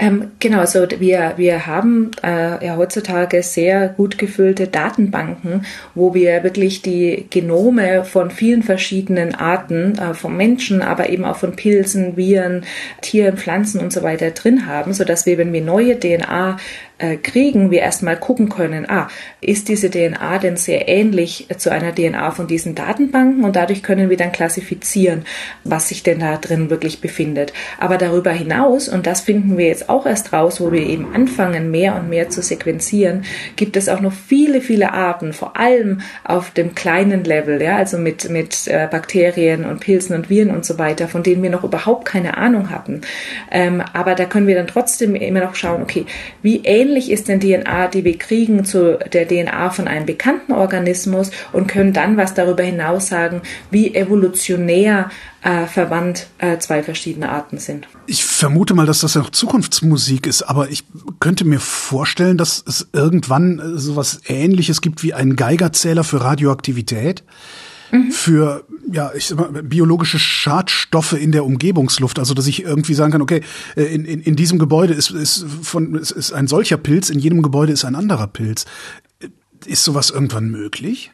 [0.00, 6.42] Ähm, genau, also wir, wir haben äh, ja heutzutage sehr gut gefüllte Datenbanken, wo wir
[6.42, 12.16] wirklich die Genome von vielen verschiedenen Arten, äh, von Menschen, aber eben auch von Pilzen,
[12.16, 12.64] Viren,
[13.02, 16.56] Tieren, Pflanzen und so weiter drin haben, so dass wir, wenn wir neue DNA
[17.16, 19.08] kriegen, wir erstmal gucken können, ah,
[19.40, 24.10] ist diese DNA denn sehr ähnlich zu einer DNA von diesen Datenbanken und dadurch können
[24.10, 25.24] wir dann klassifizieren,
[25.64, 27.52] was sich denn da drin wirklich befindet.
[27.78, 31.70] Aber darüber hinaus, und das finden wir jetzt auch erst raus, wo wir eben anfangen,
[31.70, 33.24] mehr und mehr zu sequenzieren,
[33.56, 37.98] gibt es auch noch viele, viele Arten, vor allem auf dem kleinen Level, ja, also
[37.98, 41.64] mit, mit äh, Bakterien und Pilzen und Viren und so weiter, von denen wir noch
[41.64, 43.00] überhaupt keine Ahnung hatten.
[43.50, 46.06] Ähm, aber da können wir dann trotzdem immer noch schauen, okay,
[46.42, 50.52] wie ähnlich ähnlich ist denn DNA, die wir kriegen, zu der DNA von einem bekannten
[50.52, 55.10] Organismus und können dann was darüber hinaus sagen, wie evolutionär
[55.42, 57.86] äh, verwandt äh, zwei verschiedene Arten sind.
[58.06, 60.84] Ich vermute mal, dass das ja noch Zukunftsmusik ist, aber ich
[61.20, 67.22] könnte mir vorstellen, dass es irgendwann äh, sowas ähnliches gibt wie einen Geigerzähler für Radioaktivität
[67.92, 68.10] mhm.
[68.10, 72.18] für ja, ich sag mal, biologische Schadstoffe in der Umgebungsluft.
[72.18, 73.42] Also dass ich irgendwie sagen kann, okay,
[73.76, 77.18] äh, in, in, in diesem Gebäude ist, ist, von, ist, ist ein solcher Pilz, in
[77.18, 78.66] jedem Gebäude ist ein anderer Pilz.
[79.66, 81.10] Ist sowas irgendwann möglich?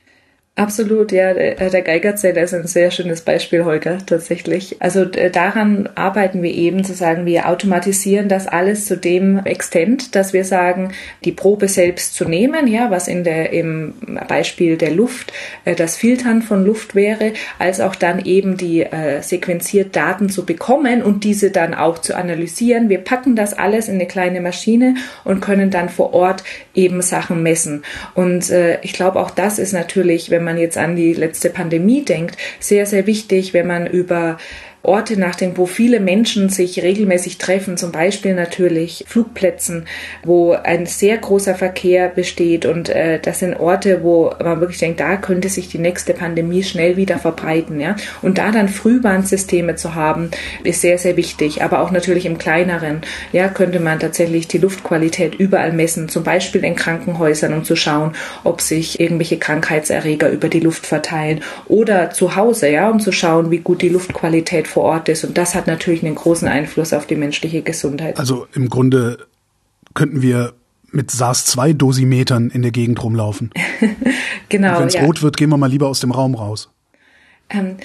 [0.58, 1.34] Absolut, ja.
[1.34, 4.80] Der, der Geigerzähler ist ein sehr schönes Beispiel, Holger, tatsächlich.
[4.80, 10.32] Also daran arbeiten wir eben, zu sagen, wir automatisieren das alles zu dem Extent, dass
[10.32, 10.92] wir sagen,
[11.26, 13.92] die Probe selbst zu nehmen, ja, was in der, im
[14.28, 15.30] Beispiel der Luft
[15.66, 20.46] äh, das Filtern von Luft wäre, als auch dann eben die äh, sequenziert Daten zu
[20.46, 22.88] bekommen und diese dann auch zu analysieren.
[22.88, 27.42] Wir packen das alles in eine kleine Maschine und können dann vor Ort eben Sachen
[27.42, 27.84] messen.
[28.14, 32.02] Und äh, ich glaube, auch das ist natürlich, wenn man jetzt an die letzte Pandemie
[32.02, 34.38] denkt, sehr, sehr wichtig, wenn man über
[34.86, 39.86] Orte nachdenkt, wo viele Menschen sich regelmäßig treffen, zum Beispiel natürlich Flugplätzen,
[40.24, 45.00] wo ein sehr großer Verkehr besteht und äh, das sind Orte, wo man wirklich denkt,
[45.00, 47.96] da könnte sich die nächste Pandemie schnell wieder verbreiten, ja.
[48.22, 50.30] Und da dann Frühwarnsysteme zu haben,
[50.64, 51.62] ist sehr, sehr wichtig.
[51.62, 53.00] Aber auch natürlich im kleineren,
[53.32, 58.12] ja, könnte man tatsächlich die Luftqualität überall messen, zum Beispiel in Krankenhäusern, um zu schauen,
[58.44, 63.50] ob sich irgendwelche Krankheitserreger über die Luft verteilen oder zu Hause, ja, um zu schauen,
[63.50, 65.24] wie gut die Luftqualität vor Ort ist.
[65.24, 68.18] Und das hat natürlich einen großen Einfluss auf die menschliche Gesundheit.
[68.18, 69.26] Also im Grunde
[69.94, 70.52] könnten wir
[70.92, 73.50] mit SARS-2-Dosimetern in der Gegend rumlaufen.
[74.50, 74.78] genau.
[74.78, 75.00] Wenn es ja.
[75.00, 76.68] rot wird, gehen wir mal lieber aus dem Raum raus.
[77.48, 77.76] Ähm,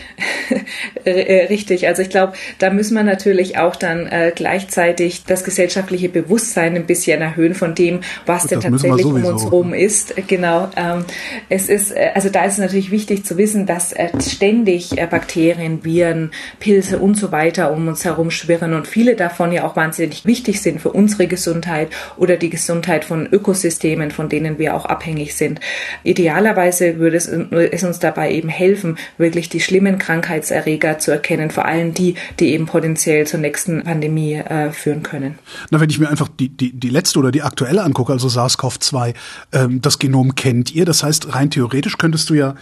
[1.06, 6.10] äh, richtig, also ich glaube, da müssen wir natürlich auch dann äh, gleichzeitig das gesellschaftliche
[6.10, 10.16] Bewusstsein ein bisschen erhöhen von dem, was denn tatsächlich um uns rum ist.
[10.28, 10.70] Genau.
[10.76, 11.06] Ähm,
[11.50, 15.06] es ist, äh, also da ist es natürlich wichtig zu wissen, dass äh, ständig äh,
[15.06, 19.76] Bakterien, Viren, Pilze und so weiter um uns herum schwirren und viele davon ja auch
[19.76, 24.86] wahnsinnig wichtig sind für unsere Gesundheit oder die Gesundheit von Ökosystemen, von denen wir auch
[24.86, 25.60] abhängig sind.
[26.04, 31.66] Idealerweise würde es, es uns dabei eben helfen, wirklich die schlimmen Krankheitserreger zu erkennen, vor
[31.66, 35.40] allem die, die eben potenziell zur nächsten Pandemie äh, führen können.
[35.70, 39.14] Na, wenn ich mir einfach die, die, die letzte oder die aktuelle angucke, also SARS-CoV-2,
[39.54, 42.56] ähm, das Genom kennt ihr, das heißt, rein theoretisch könntest du ja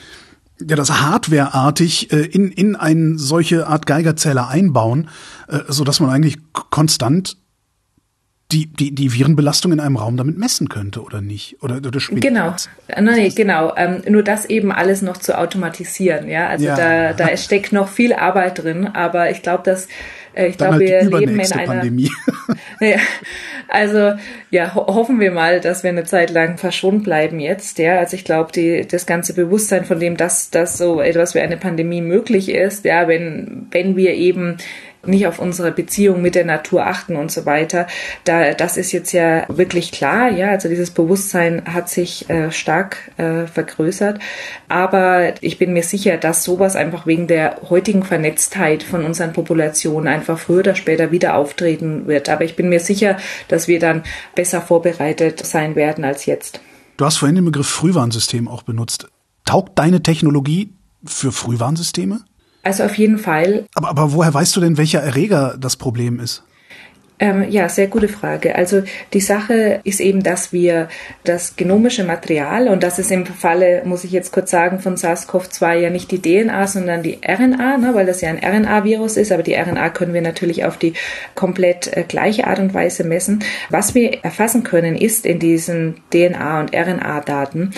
[0.68, 5.10] ja, das hardwareartig äh, in, in eine solche Art Geigerzähler einbauen,
[5.48, 7.38] äh, so dass man eigentlich konstant
[8.52, 11.62] die, die, die Virenbelastung in einem Raum damit messen könnte oder nicht?
[11.62, 12.56] Oder, oder genau,
[13.00, 13.76] Nein, genau.
[13.76, 16.28] Ähm, nur das eben alles noch zu automatisieren.
[16.28, 16.76] Ja, also ja.
[16.76, 19.88] da, da steckt noch viel Arbeit drin, aber ich glaube, dass
[20.34, 22.10] äh, ich glaube, halt wir leben in einer Pandemie.
[22.80, 22.98] ja,
[23.68, 24.14] also
[24.50, 27.78] ja, ho hoffen wir mal, dass wir eine Zeit lang verschwunden bleiben jetzt.
[27.78, 31.40] Ja, also ich glaube, die das ganze Bewusstsein von dem, dass dass so etwas wie
[31.40, 34.58] eine Pandemie möglich ist, ja, wenn wenn wir eben
[35.06, 37.88] nicht auf unsere Beziehung mit der Natur achten und so weiter.
[38.26, 43.12] Da, das ist jetzt ja wirklich klar, ja, also dieses Bewusstsein hat sich äh, stark
[43.18, 44.20] äh, vergrößert.
[44.68, 50.08] Aber ich bin mir sicher, dass sowas einfach wegen der heutigen Vernetztheit von unseren Populationen
[50.08, 52.30] einfach früher oder später wieder auftreten wird.
[52.30, 54.04] Aber ich bin mir sicher, dass wir dann
[54.36, 56.62] besser vorbereitet sein werden als jetzt.
[56.98, 59.08] Du hast vorhin den Begriff Frühwarnsystem auch benutzt.
[59.46, 60.74] Taugt deine Technologie
[61.06, 62.20] für Frühwarnsysteme?
[62.64, 63.66] Also auf jeden Fall.
[63.76, 66.44] Aber, aber woher weißt du denn, welcher Erreger das Problem ist?
[67.22, 68.56] Ähm, ja, sehr gute Frage.
[68.56, 70.88] Also die Sache ist eben, dass wir
[71.26, 75.76] das genomische Material, und das ist im Falle, muss ich jetzt kurz sagen, von SARS-CoV-2
[75.76, 79.44] ja nicht die DNA, sondern die RNA, ne, weil das ja ein RNA-Virus ist, aber
[79.44, 80.94] die RNA können wir natürlich auf die
[81.36, 83.44] komplett äh, gleiche Art und Weise messen.
[83.70, 87.74] Was wir erfassen können, ist in diesen DNA- und RNA-Daten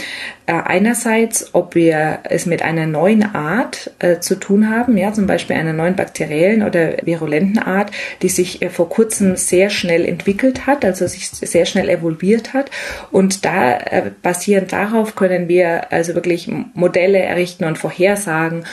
[0.52, 5.26] äh, einerseits, ob wir es mit einer neuen Art äh, zu tun haben, ja, zum
[5.26, 10.68] Beispiel einer neuen bakteriellen oder virulenten Art, die sich äh, vor kurzem sehr schnell entwickelt
[10.68, 12.72] hat, also sich sehr schnell evolviert hat.
[13.12, 18.66] Und da äh, basierend darauf können wir also wirklich Modelle errichten und vorhersagen,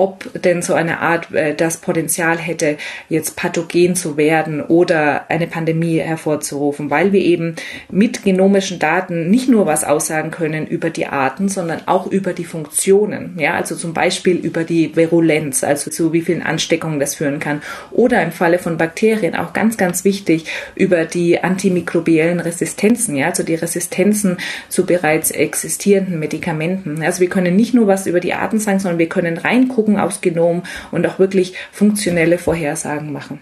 [0.00, 2.78] ob denn so eine Art äh, das Potenzial hätte,
[3.10, 7.56] jetzt pathogen zu werden oder eine Pandemie hervorzurufen, weil wir eben
[7.90, 12.46] mit genomischen Daten nicht nur was aussagen können über die Arten, sondern auch über die
[12.46, 13.36] Funktionen.
[13.38, 17.60] Ja, also zum Beispiel über die Virulenz, also zu wie vielen Ansteckungen das führen kann.
[17.90, 23.42] Oder im Falle von Bakterien auch ganz, ganz wichtig über die antimikrobiellen Resistenzen, ja, also
[23.42, 24.38] die Resistenzen
[24.70, 27.02] zu bereits existierenden Medikamenten.
[27.02, 30.00] Also wir können nicht nur was über die Arten sagen, sondern wir können reingucken, Gucken
[30.00, 33.40] aufs Genom und auch wirklich funktionelle Vorhersagen machen.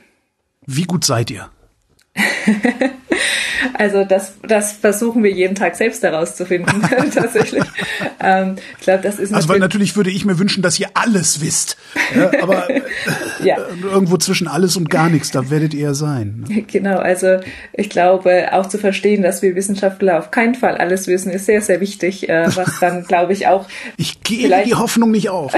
[0.67, 1.51] Wie gut seid ihr?
[3.79, 6.83] Also das, das versuchen wir jeden Tag selbst herauszufinden,
[7.15, 7.63] tatsächlich.
[8.21, 11.41] Ähm, ich glaube, das ist also weil natürlich würde ich mir wünschen, dass ihr alles
[11.41, 11.77] wisst,
[12.15, 12.67] ja, aber
[13.45, 13.57] ja.
[13.83, 16.45] irgendwo zwischen alles und gar nichts, da werdet ihr sein.
[16.49, 16.63] Ne?
[16.63, 17.39] Genau, also
[17.73, 21.63] ich glaube auch zu verstehen, dass wir Wissenschaftler auf keinen Fall alles wissen, ist sehr
[21.63, 23.69] sehr wichtig, äh, was dann glaube ich auch.
[23.97, 25.53] Ich gehe die Hoffnung nicht auf.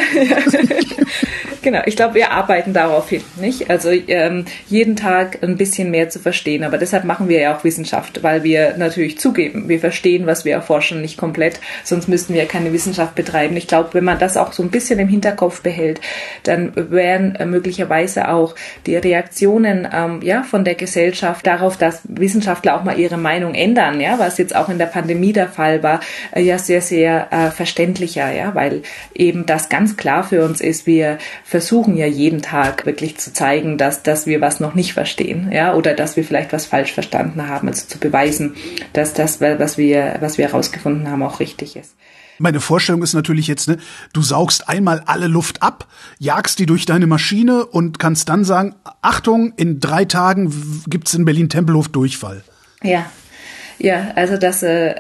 [1.62, 3.70] genau, ich glaube, wir arbeiten darauf hin, nicht?
[3.70, 7.64] Also ähm, jeden Tag ein bisschen mehr zu verstehen, aber deshalb machen wir ja auch
[7.64, 12.46] Wissenschaft, weil wir natürlich zugeben, wir verstehen, was wir erforschen, nicht komplett, sonst müssten wir
[12.46, 13.56] keine Wissenschaft betreiben.
[13.56, 16.00] Ich glaube, wenn man das auch so ein bisschen im Hinterkopf behält,
[16.42, 18.54] dann wären äh, möglicherweise auch
[18.86, 24.00] die Reaktionen ähm, ja von der Gesellschaft darauf, dass Wissenschaftler auch mal ihre Meinung ändern,
[24.00, 26.00] ja, was jetzt auch in der Pandemie der Fall war,
[26.32, 28.82] äh, ja sehr sehr äh, verständlicher, ja, weil
[29.14, 33.78] eben das ganz klar für uns ist, wir versuchen ja jeden Tag wirklich zu zeigen,
[33.78, 37.48] dass dass wir was noch nicht verstehen, ja, oder dass wir vielleicht was falsch verstanden
[37.48, 38.54] haben, also zu beweisen,
[38.92, 41.94] dass das was wir was wir herausgefunden haben auch richtig ist.
[42.38, 43.76] Meine Vorstellung ist natürlich jetzt, ne,
[44.14, 45.86] du saugst einmal alle Luft ab,
[46.18, 51.26] jagst die durch deine Maschine und kannst dann sagen, Achtung, in drei Tagen gibt's in
[51.26, 52.42] Berlin Tempelhof Durchfall.
[52.82, 53.04] Ja,
[53.78, 54.94] ja, also das äh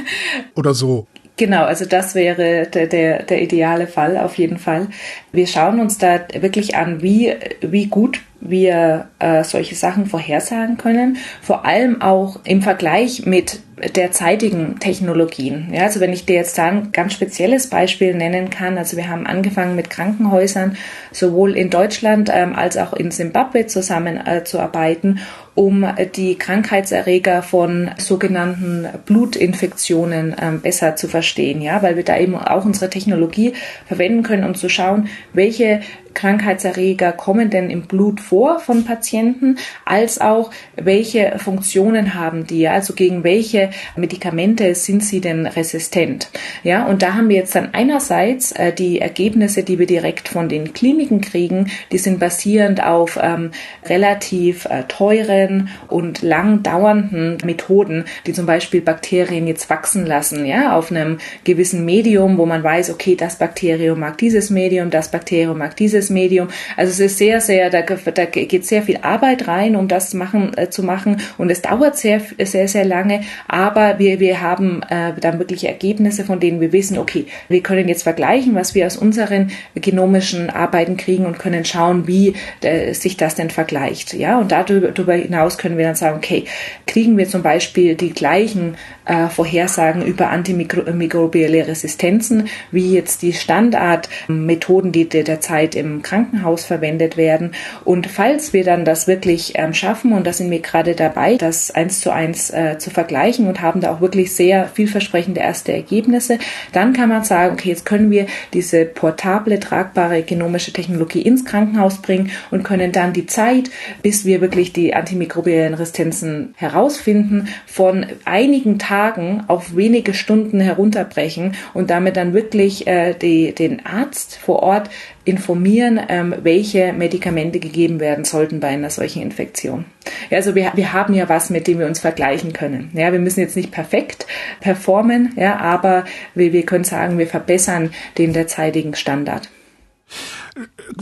[0.56, 1.06] oder so.
[1.36, 4.88] Genau, also das wäre der, der, der ideale Fall auf jeden Fall.
[5.30, 11.16] Wir schauen uns da wirklich an, wie, wie gut wir äh, solche Sachen vorhersagen können,
[11.40, 13.60] vor allem auch im Vergleich mit
[13.96, 15.70] derzeitigen Technologien.
[15.72, 19.08] Ja, also wenn ich dir jetzt da ein ganz spezielles Beispiel nennen kann, also wir
[19.08, 20.76] haben angefangen mit Krankenhäusern
[21.10, 25.20] sowohl in Deutschland ähm, als auch in Simbabwe zusammenzuarbeiten, äh,
[25.54, 32.36] um die Krankheitserreger von sogenannten Blutinfektionen ähm, besser zu verstehen, ja, weil wir da eben
[32.36, 33.52] auch unsere Technologie
[33.86, 35.80] verwenden können, um zu schauen, welche
[36.14, 42.94] Krankheitserreger kommen denn im Blut vor von Patienten, als auch welche Funktionen haben die, also
[42.94, 46.30] gegen welche Medikamente sind sie denn resistent.
[46.62, 50.48] Ja, und da haben wir jetzt dann einerseits äh, die Ergebnisse, die wir direkt von
[50.48, 53.50] den Kliniken kriegen, die sind basierend auf ähm,
[53.86, 60.76] relativ äh, teuren und lang dauernden Methoden, die zum Beispiel Bakterien jetzt wachsen lassen, ja,
[60.76, 65.58] auf einem gewissen Medium, wo man weiß, okay, das Bakterium mag dieses Medium, das Bakterium
[65.58, 66.48] mag dieses dieses Medium.
[66.76, 70.56] Also es ist sehr, sehr, da, da geht sehr viel Arbeit rein, um das machen,
[70.56, 75.12] äh, zu machen und es dauert sehr, sehr, sehr lange, aber wir, wir haben äh,
[75.20, 78.96] dann wirklich Ergebnisse, von denen wir wissen, okay, wir können jetzt vergleichen, was wir aus
[78.96, 84.14] unseren genomischen Arbeiten kriegen und können schauen, wie äh, sich das denn vergleicht.
[84.14, 86.44] Ja, und darüber hinaus können wir dann sagen, okay,
[86.86, 94.92] kriegen wir zum Beispiel die gleichen äh, Vorhersagen über antimikrobielle Resistenzen, wie jetzt die Standardmethoden,
[94.92, 97.52] die derzeit im Krankenhaus verwendet werden.
[97.84, 101.70] Und falls wir dann das wirklich ähm, schaffen, und da sind wir gerade dabei, das
[101.72, 106.38] eins zu eins äh, zu vergleichen und haben da auch wirklich sehr vielversprechende erste Ergebnisse,
[106.72, 111.98] dann kann man sagen, okay, jetzt können wir diese portable, tragbare genomische Technologie ins Krankenhaus
[111.98, 113.70] bringen und können dann die Zeit,
[114.02, 121.54] bis wir wirklich die antimikrobiellen Resistenzen herausfinden, von einigen Tagen Tagen auf wenige Stunden herunterbrechen
[121.72, 124.90] und damit dann wirklich äh, die, den Arzt vor Ort
[125.24, 129.86] informieren, ähm, welche Medikamente gegeben werden sollten bei einer solchen Infektion.
[130.28, 132.90] Ja, also wir, wir haben ja was, mit dem wir uns vergleichen können.
[132.92, 134.26] Ja, wir müssen jetzt nicht perfekt
[134.60, 139.48] performen, ja, aber wir, wir können sagen, wir verbessern den derzeitigen Standard.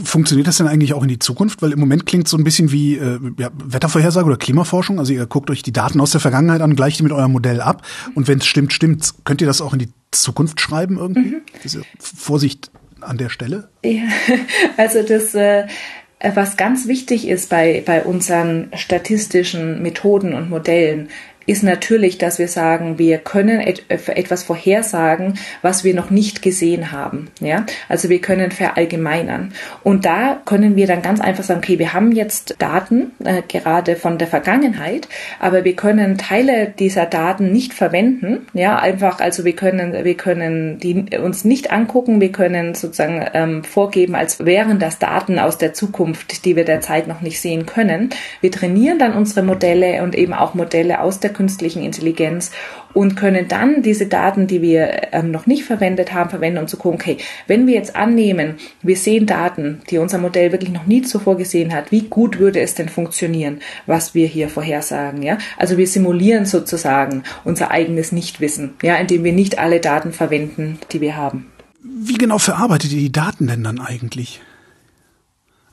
[0.03, 1.61] Funktioniert das denn eigentlich auch in die Zukunft?
[1.61, 4.99] Weil im Moment klingt so ein bisschen wie äh, ja, Wettervorhersage oder Klimaforschung.
[4.99, 7.61] Also ihr guckt euch die Daten aus der Vergangenheit an, gleicht die mit eurem Modell
[7.61, 7.85] ab.
[8.15, 9.13] Und wenn es stimmt, stimmt.
[9.25, 11.35] Könnt ihr das auch in die Zukunft schreiben irgendwie?
[11.35, 11.83] Mhm.
[11.99, 12.71] Vorsicht
[13.01, 13.69] an der Stelle?
[13.83, 14.03] Ja,
[14.77, 15.67] also das äh,
[16.35, 21.09] was ganz wichtig ist bei, bei unseren statistischen Methoden und Modellen,
[21.45, 26.91] ist natürlich, dass wir sagen, wir können et etwas vorhersagen, was wir noch nicht gesehen
[26.91, 27.29] haben.
[27.39, 29.53] Ja, also wir können verallgemeinern.
[29.83, 33.95] Und da können wir dann ganz einfach sagen, okay, wir haben jetzt Daten, äh, gerade
[33.95, 35.07] von der Vergangenheit,
[35.39, 38.47] aber wir können Teile dieser Daten nicht verwenden.
[38.53, 43.63] Ja, einfach, also wir können, wir können die uns nicht angucken, wir können sozusagen ähm,
[43.63, 48.09] vorgeben, als wären das Daten aus der Zukunft, die wir derzeit noch nicht sehen können.
[48.41, 52.51] Wir trainieren dann unsere Modelle und eben auch Modelle aus der künstlichen Intelligenz
[52.93, 56.77] und können dann diese Daten, die wir ähm, noch nicht verwendet haben, verwenden, um zu
[56.77, 57.17] gucken, okay,
[57.47, 61.73] wenn wir jetzt annehmen, wir sehen Daten, die unser Modell wirklich noch nie zuvor gesehen
[61.73, 65.37] hat, wie gut würde es denn funktionieren, was wir hier vorhersagen, ja?
[65.57, 71.01] Also wir simulieren sozusagen unser eigenes Nichtwissen, ja, indem wir nicht alle Daten verwenden, die
[71.01, 71.47] wir haben.
[71.83, 74.41] Wie genau verarbeitet ihr die Daten denn dann eigentlich?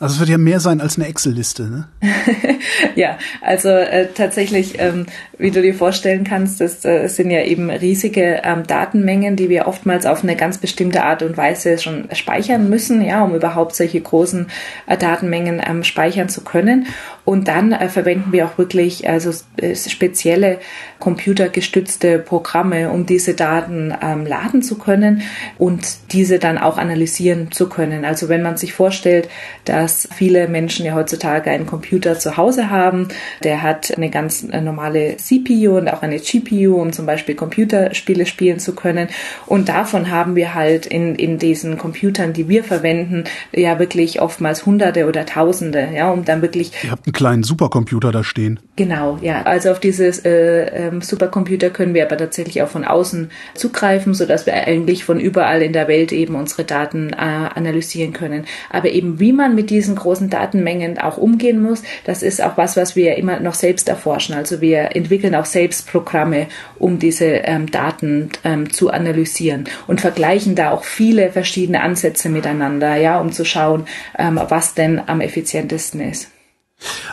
[0.01, 1.89] Also es wird ja mehr sein als eine Excel-Liste, ne?
[2.95, 5.07] ja, also äh, tatsächlich, ähm,
[5.39, 9.67] wie du dir vorstellen kannst, das äh, sind ja eben riesige ähm, Datenmengen, die wir
[9.67, 14.01] oftmals auf eine ganz bestimmte Art und Weise schon speichern müssen, ja, um überhaupt solche
[14.01, 14.47] großen
[14.87, 16.87] äh, Datenmengen ähm, speichern zu können.
[17.29, 20.61] Und dann äh, verwenden wir auch wirklich also äh, spezielle
[20.99, 25.20] computergestützte Programme, um diese Daten ähm, laden zu können
[25.59, 28.07] und diese dann auch analysieren zu können.
[28.07, 29.29] Also wenn man sich vorstellt,
[29.66, 33.09] dass viele Menschen ja heutzutage einen Computer zu Hause haben,
[33.45, 38.24] der hat eine ganz äh, normale CPU und auch eine GPU, um zum Beispiel Computerspiele
[38.24, 39.09] spielen zu können.
[39.45, 44.64] Und davon haben wir halt in, in diesen Computern, die wir verwenden, ja wirklich oftmals
[44.64, 46.72] Hunderte oder Tausende, ja, um dann wirklich
[47.19, 48.61] kleinen Supercomputer da stehen.
[48.77, 49.43] Genau, ja.
[49.43, 54.47] Also auf dieses äh, ähm, Supercomputer können wir aber tatsächlich auch von außen zugreifen, sodass
[54.47, 58.45] wir eigentlich von überall in der Welt eben unsere Daten äh, analysieren können.
[58.71, 62.77] Aber eben wie man mit diesen großen Datenmengen auch umgehen muss, das ist auch was,
[62.77, 64.37] was wir immer noch selbst erforschen.
[64.37, 66.47] Also wir entwickeln auch selbst Programme,
[66.79, 72.95] um diese ähm, Daten ähm, zu analysieren und vergleichen da auch viele verschiedene Ansätze miteinander,
[72.95, 76.29] ja, um zu schauen, ähm, was denn am effizientesten ist.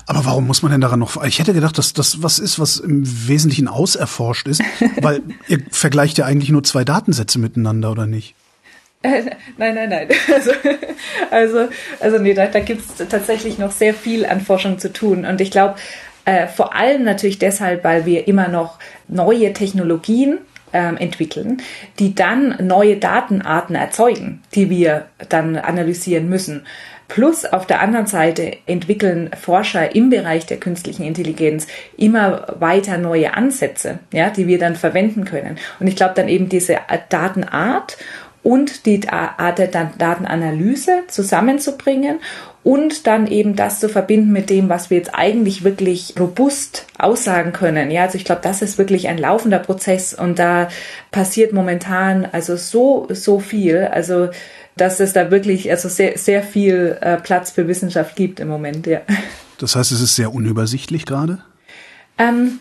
[0.06, 1.24] Aber warum muss man denn daran noch?
[1.24, 4.62] Ich hätte gedacht, dass das was ist, was im Wesentlichen auserforscht ist,
[5.02, 8.36] weil ihr vergleicht ja eigentlich nur zwei Datensätze miteinander, oder nicht?
[9.02, 9.24] Äh,
[9.58, 10.08] nein, nein, nein.
[10.34, 10.52] Also,
[11.32, 11.68] also,
[12.00, 15.26] also nee, da, da gibt es tatsächlich noch sehr viel an Forschung zu tun.
[15.26, 15.76] Und ich glaube,
[16.26, 20.40] äh, vor allem natürlich deshalb, weil wir immer noch neue Technologien
[20.74, 21.62] ähm, entwickeln,
[22.00, 26.66] die dann neue Datenarten erzeugen, die wir dann analysieren müssen.
[27.08, 33.34] Plus auf der anderen Seite entwickeln Forscher im Bereich der künstlichen Intelligenz immer weiter neue
[33.36, 35.58] Ansätze, ja, die wir dann verwenden können.
[35.80, 36.78] Und ich glaube dann eben diese
[37.10, 37.98] Datenart
[38.42, 42.20] und die Art der Datenanalyse zusammenzubringen
[42.64, 47.54] und dann eben das zu verbinden mit dem, was wir jetzt eigentlich wirklich robust aussagen
[47.54, 47.92] können.
[47.92, 50.70] Ja, also ich glaube, das ist wirklich ein laufender Prozess und da
[51.12, 53.88] passiert momentan also so, so viel.
[53.92, 54.30] Also
[54.78, 58.88] dass es da wirklich also sehr, sehr viel äh, Platz für Wissenschaft gibt im Moment,
[58.88, 59.02] ja.
[59.58, 61.40] Das heißt, es ist sehr unübersichtlich gerade?
[62.18, 62.60] Ähm,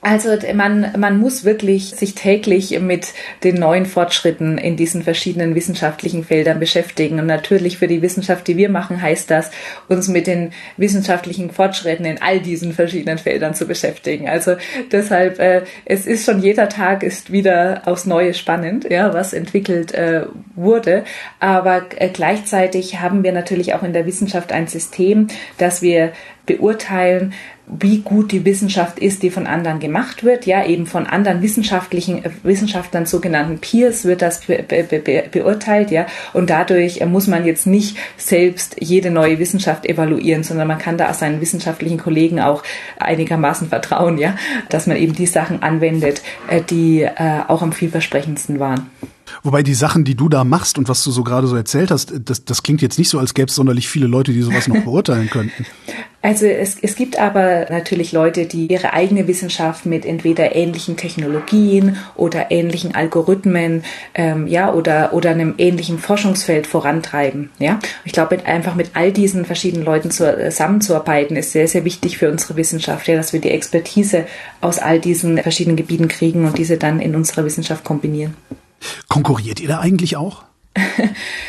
[0.00, 6.22] also man, man muss wirklich sich täglich mit den neuen Fortschritten in diesen verschiedenen wissenschaftlichen
[6.24, 7.18] Feldern beschäftigen.
[7.18, 9.50] Und natürlich für die Wissenschaft, die wir machen, heißt das,
[9.88, 14.28] uns mit den wissenschaftlichen Fortschritten in all diesen verschiedenen Feldern zu beschäftigen.
[14.28, 14.56] Also
[14.92, 19.92] deshalb, äh, es ist schon jeder Tag ist wieder aufs Neue spannend, ja, was entwickelt
[19.94, 21.02] äh, wurde.
[21.40, 25.26] Aber äh, gleichzeitig haben wir natürlich auch in der Wissenschaft ein System,
[25.58, 26.12] dass wir
[26.48, 27.32] beurteilen,
[27.68, 30.46] wie gut die Wissenschaft ist, die von anderen gemacht wird.
[30.46, 35.90] Ja, eben von anderen wissenschaftlichen äh, Wissenschaftlern, sogenannten Peers, wird das be be be beurteilt.
[35.90, 40.78] Ja, und dadurch äh, muss man jetzt nicht selbst jede neue Wissenschaft evaluieren, sondern man
[40.78, 42.62] kann da seinen wissenschaftlichen Kollegen auch
[42.98, 44.18] einigermaßen vertrauen.
[44.18, 44.36] Ja,
[44.70, 47.06] dass man eben die Sachen anwendet, äh, die
[47.48, 48.90] auch am vielversprechendsten waren.
[49.42, 52.12] Wobei die Sachen, die du da machst und was du so gerade so erzählt hast,
[52.24, 54.82] das, das klingt jetzt nicht so, als gäbe es sonderlich viele Leute, die sowas noch
[54.82, 55.66] beurteilen könnten.
[56.20, 61.96] Also es, es gibt aber natürlich Leute, die ihre eigene Wissenschaft mit entweder ähnlichen Technologien
[62.16, 67.50] oder ähnlichen Algorithmen, ähm, ja, oder oder einem ähnlichen Forschungsfeld vorantreiben.
[67.60, 72.30] Ja, ich glaube, einfach mit all diesen verschiedenen Leuten zusammenzuarbeiten ist sehr sehr wichtig für
[72.30, 74.26] unsere Wissenschaft, ja, dass wir die Expertise
[74.60, 78.34] aus all diesen verschiedenen Gebieten kriegen und diese dann in unserer Wissenschaft kombinieren.
[79.08, 80.44] Konkurriert ihr da eigentlich auch?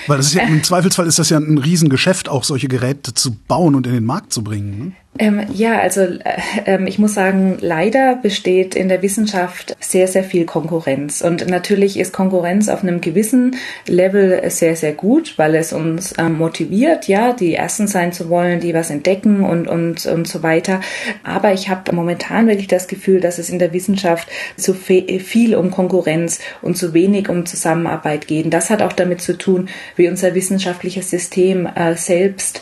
[0.07, 3.35] Weil das ist ja, im Zweifelsfall ist das ja ein Riesengeschäft, auch solche Geräte zu
[3.47, 4.79] bauen und in den Markt zu bringen.
[4.79, 4.91] Ne?
[5.17, 6.19] Ähm, ja, also äh,
[6.65, 11.21] ähm, ich muss sagen, leider besteht in der Wissenschaft sehr, sehr viel Konkurrenz.
[11.21, 13.55] Und natürlich ist Konkurrenz auf einem gewissen
[13.87, 18.59] Level sehr, sehr gut, weil es uns ähm, motiviert, ja, die Ersten sein zu wollen,
[18.59, 20.79] die was entdecken und, und, und so weiter.
[21.23, 25.71] Aber ich habe momentan wirklich das Gefühl, dass es in der Wissenschaft zu viel um
[25.71, 28.53] Konkurrenz und zu wenig um Zusammenarbeit geht.
[28.53, 32.61] Das hat auch damit zu tun, wie unser wissenschaftliches System äh, selbst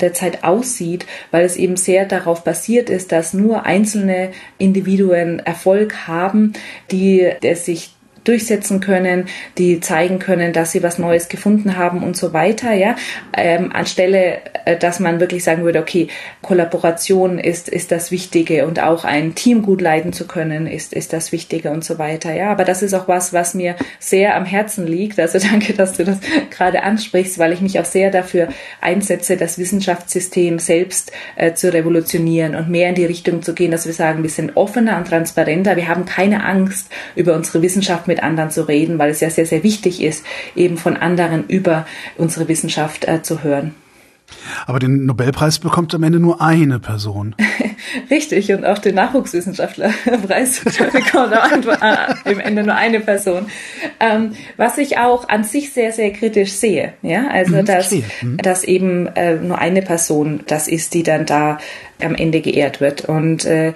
[0.00, 6.52] derzeit aussieht, weil es eben sehr darauf basiert ist, dass nur einzelne Individuen Erfolg haben,
[6.90, 7.95] die sich
[8.28, 9.26] durchsetzen können,
[9.58, 12.96] die zeigen können, dass sie was Neues gefunden haben und so weiter, ja,
[13.36, 16.08] ähm, anstelle, äh, dass man wirklich sagen würde, okay,
[16.42, 21.12] Kollaboration ist, ist das Wichtige und auch ein Team gut leiten zu können, ist, ist
[21.12, 24.44] das Wichtige und so weiter, ja, aber das ist auch was, was mir sehr am
[24.44, 26.18] Herzen liegt, also danke, dass du das
[26.50, 28.48] gerade ansprichst, weil ich mich auch sehr dafür
[28.80, 33.86] einsetze, das Wissenschaftssystem selbst äh, zu revolutionieren und mehr in die Richtung zu gehen, dass
[33.86, 38.15] wir sagen, wir sind offener und transparenter, wir haben keine Angst, über unsere Wissenschaft mit
[38.16, 41.86] mit anderen zu reden, weil es ja sehr, sehr wichtig ist, eben von anderen über
[42.16, 43.74] unsere Wissenschaft äh, zu hören.
[44.66, 47.36] Aber den Nobelpreis bekommt am Ende nur eine Person.
[48.10, 51.32] Richtig, und auch den Nachwuchswissenschaftlerpreis bekommt
[51.80, 53.46] äh, im Ende nur eine Person.
[54.00, 58.38] Ähm, was ich auch an sich sehr, sehr kritisch sehe, ja, also mhm, dass, mhm.
[58.38, 61.58] dass eben äh, nur eine Person das ist, die dann da
[62.02, 63.02] am Ende geehrt wird.
[63.04, 63.74] Und äh,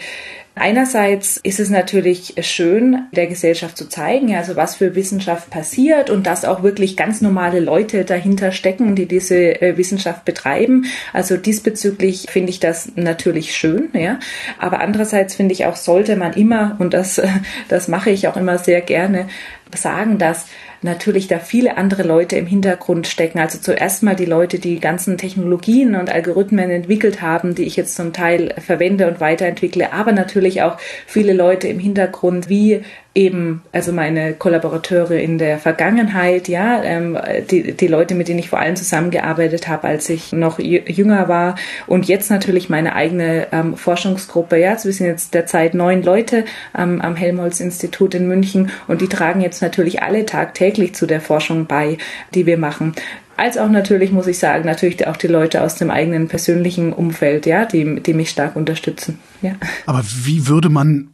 [0.57, 6.27] Einerseits ist es natürlich schön, der Gesellschaft zu zeigen, also was für Wissenschaft passiert und
[6.27, 10.87] dass auch wirklich ganz normale Leute dahinter stecken, die diese äh, Wissenschaft betreiben.
[11.13, 14.19] Also diesbezüglich finde ich das natürlich schön, ja.
[14.59, 17.23] Aber andererseits finde ich auch, sollte man immer, und das,
[17.69, 19.29] das mache ich auch immer sehr gerne,
[19.75, 20.47] sagen, dass
[20.83, 23.39] natürlich da viele andere Leute im Hintergrund stecken.
[23.39, 27.95] Also zuerst mal die Leute, die ganzen Technologien und Algorithmen entwickelt haben, die ich jetzt
[27.95, 32.83] zum Teil verwende und weiterentwickle, aber natürlich auch viele Leute im Hintergrund, wie
[33.15, 37.19] eben, also meine Kollaborateure in der Vergangenheit, ja, ähm,
[37.51, 41.57] die, die Leute, mit denen ich vor allem zusammengearbeitet habe, als ich noch jünger war
[41.87, 46.45] und jetzt natürlich meine eigene ähm, Forschungsgruppe, ja, also wir sind jetzt derzeit neun Leute
[46.77, 51.67] ähm, am Helmholtz-Institut in München und die tragen jetzt natürlich alle tagtäglich zu der Forschung
[51.67, 51.99] bei,
[52.35, 52.95] die wir machen
[53.37, 57.47] als auch natürlich, muss ich sagen, natürlich auch die Leute aus dem eigenen persönlichen Umfeld,
[57.47, 59.19] ja, die, die mich stark unterstützen.
[59.41, 59.53] Ja.
[59.87, 61.09] Aber wie würde man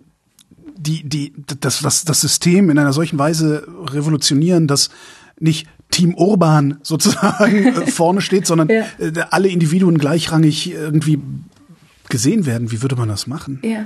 [0.87, 4.91] die, die, das, das, das System in einer solchen Weise revolutionieren, dass
[5.39, 8.85] nicht Team Urban sozusagen äh, vorne steht, sondern ja.
[8.99, 11.21] Äh, alle Individuen gleichrangig irgendwie
[12.09, 12.71] gesehen werden.
[12.71, 13.61] Wie würde man das machen?
[13.63, 13.85] Ja.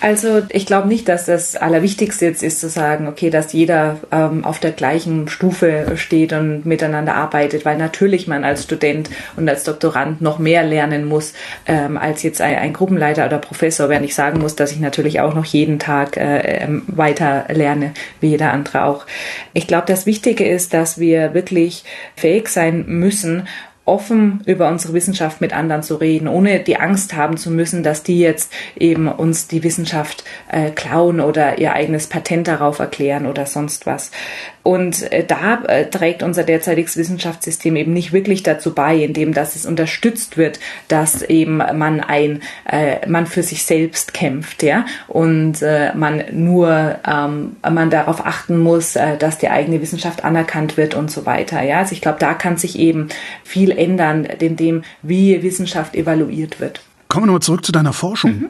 [0.00, 4.44] Also ich glaube nicht, dass das Allerwichtigste jetzt ist zu sagen, okay, dass jeder ähm,
[4.44, 9.64] auf der gleichen Stufe steht und miteinander arbeitet, weil natürlich man als Student und als
[9.64, 11.32] Doktorand noch mehr lernen muss
[11.66, 15.20] ähm, als jetzt ein, ein, Gruppenleiter oder Professor, während ich sagen muss, dass ich natürlich
[15.20, 19.06] auch noch jeden Tag äh, ähm, weiter lerne, wie jeder andere auch.
[19.54, 21.84] Ich glaube, das Wichtige ist, dass wir wirklich
[22.16, 23.48] fähig sein müssen,
[23.84, 28.02] offen über unsere Wissenschaft mit anderen zu reden, ohne die Angst haben zu müssen, dass
[28.02, 33.46] die jetzt eben uns die Wissenschaft äh, klauen oder ihr eigenes Patent darauf erklären oder
[33.46, 34.10] sonst was.
[34.64, 39.56] Und äh, da äh, trägt unser derzeitiges Wissenschaftssystem eben nicht wirklich dazu bei, indem dass
[39.56, 40.58] es unterstützt wird,
[40.88, 46.96] dass eben man ein äh, man für sich selbst kämpft, ja, und äh, man nur
[47.06, 51.62] ähm, man darauf achten muss, äh, dass die eigene Wissenschaft anerkannt wird und so weiter,
[51.62, 51.80] ja.
[51.80, 53.10] Also ich glaube, da kann sich eben
[53.44, 56.80] viel ändern, in dem wie Wissenschaft evaluiert wird.
[57.08, 58.30] Kommen wir nochmal zurück zu deiner Forschung.
[58.30, 58.46] Mhm.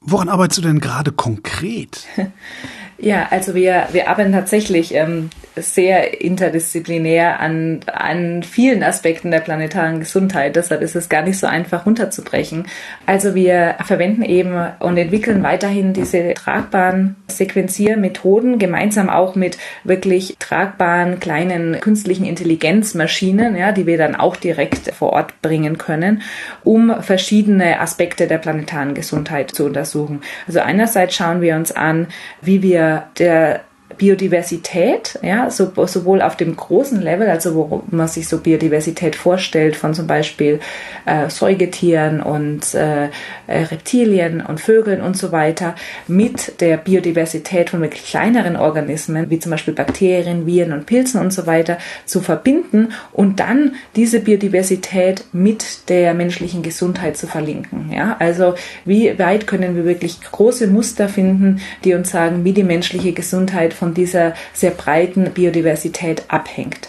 [0.00, 2.06] Woran arbeitest du denn gerade konkret?
[2.98, 5.30] Ja, also wir, wir arbeiten tatsächlich ähm,
[5.62, 10.56] sehr interdisziplinär an, an vielen Aspekten der planetaren Gesundheit.
[10.56, 12.66] Deshalb ist es gar nicht so einfach runterzubrechen.
[13.06, 21.20] Also wir verwenden eben und entwickeln weiterhin diese tragbaren Sequenziermethoden, gemeinsam auch mit wirklich tragbaren
[21.20, 26.22] kleinen künstlichen Intelligenzmaschinen, ja, die wir dann auch direkt vor Ort bringen können,
[26.64, 30.20] um verschiedene Aspekte der planetaren Gesundheit zu untersuchen.
[30.46, 32.08] Also einerseits schauen wir uns an,
[32.40, 33.60] wie wir der
[33.98, 39.76] Biodiversität, ja, so, sowohl auf dem großen Level, also wo man sich so Biodiversität vorstellt
[39.76, 40.60] von zum Beispiel
[41.04, 43.06] äh, Säugetieren und äh,
[43.48, 45.74] äh, Reptilien und Vögeln und so weiter,
[46.06, 51.32] mit der Biodiversität von wirklich kleineren Organismen, wie zum Beispiel Bakterien, Viren und Pilzen und
[51.32, 57.90] so weiter, zu verbinden und dann diese Biodiversität mit der menschlichen Gesundheit zu verlinken.
[57.92, 62.62] Ja, also wie weit können wir wirklich große Muster finden, die uns sagen, wie die
[62.62, 66.88] menschliche Gesundheit von dieser sehr breiten Biodiversität abhängt.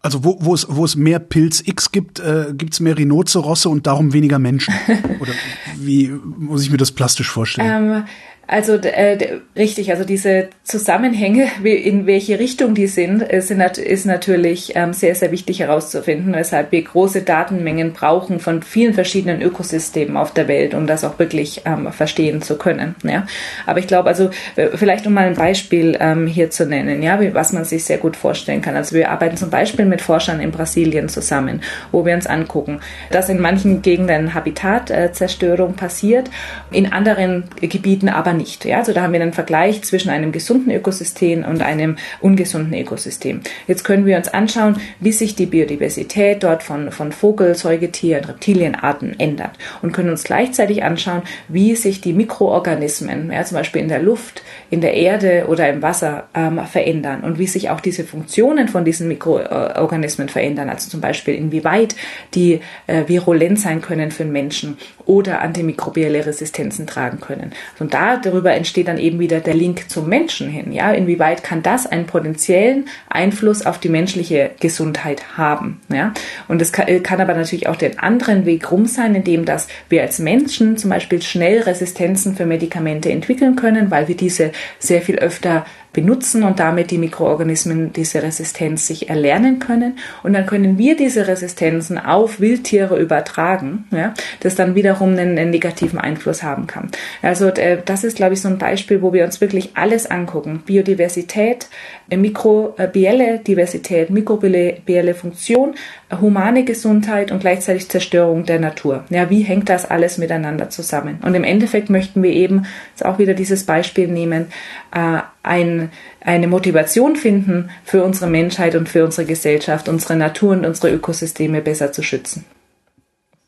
[0.00, 3.68] Also wo, wo, es, wo es mehr Pilz X gibt, äh, gibt es mehr Rhinozerosse
[3.68, 4.72] und darum weniger Menschen.
[5.20, 5.32] Oder
[5.76, 7.94] wie muss ich mir das plastisch vorstellen?
[7.94, 8.04] Ähm,
[8.50, 14.94] also äh, richtig, also diese Zusammenhänge, in welche Richtung die sind, ist, ist natürlich ähm,
[14.94, 20.48] sehr, sehr wichtig herauszufinden, weshalb wir große Datenmengen brauchen von vielen verschiedenen Ökosystemen auf der
[20.48, 22.94] Welt, um das auch wirklich ähm, verstehen zu können.
[23.04, 23.26] Ja?
[23.66, 27.20] Aber ich glaube, also äh, vielleicht um mal ein Beispiel ähm, hier zu nennen, ja,
[27.34, 28.76] was man sich sehr gut vorstellen kann.
[28.76, 31.60] Also wir arbeiten zum Beispiel mit Forschern in Brasilien zusammen,
[31.92, 32.80] wo wir uns angucken,
[33.10, 36.30] dass in manchen Gegenden Habitatzerstörung passiert,
[36.70, 38.64] in anderen Gebieten aber nicht.
[38.64, 38.78] Ja?
[38.78, 43.42] Also da haben wir einen Vergleich zwischen einem gesunden Ökosystem und einem ungesunden Ökosystem.
[43.66, 48.28] Jetzt können wir uns anschauen, wie sich die Biodiversität dort von, von Vogel, Säugetier und
[48.28, 49.50] Reptilienarten ändert
[49.82, 54.42] und können uns gleichzeitig anschauen, wie sich die Mikroorganismen, ja, zum Beispiel in der Luft,
[54.70, 58.84] in der Erde oder im Wasser ähm, verändern und wie sich auch diese Funktionen von
[58.84, 60.70] diesen Mikroorganismen verändern.
[60.70, 61.96] Also zum Beispiel inwieweit
[62.34, 67.52] die äh, virulent sein können für den Menschen oder antimikrobielle Resistenzen tragen können.
[67.78, 70.72] Und da darüber entsteht dann eben wieder der Link zum Menschen hin.
[70.72, 75.80] Ja, inwieweit kann das einen potenziellen Einfluss auf die menschliche Gesundheit haben?
[75.92, 76.12] Ja,
[76.46, 80.02] und es kann, kann aber natürlich auch den anderen Weg rum sein, indem dass wir
[80.02, 85.16] als Menschen zum Beispiel schnell Resistenzen für Medikamente entwickeln können, weil wir diese sehr viel
[85.16, 89.98] öfter benutzen und damit die Mikroorganismen diese Resistenz sich erlernen können.
[90.22, 95.50] Und dann können wir diese Resistenzen auf Wildtiere übertragen, ja, das dann wiederum einen, einen
[95.50, 96.90] negativen Einfluss haben kann.
[97.22, 100.62] Also äh, das ist, glaube ich, so ein Beispiel, wo wir uns wirklich alles angucken.
[100.64, 101.68] Biodiversität,
[102.16, 105.74] mikrobielle Diversität, mikrobielle Funktion,
[106.20, 109.04] humane Gesundheit und gleichzeitig Zerstörung der Natur.
[109.10, 111.18] Ja, wie hängt das alles miteinander zusammen?
[111.22, 114.46] Und im Endeffekt möchten wir eben jetzt auch wieder dieses Beispiel nehmen,
[114.94, 115.90] äh, ein,
[116.20, 121.60] eine Motivation finden für unsere Menschheit und für unsere Gesellschaft, unsere Natur und unsere Ökosysteme
[121.60, 122.44] besser zu schützen.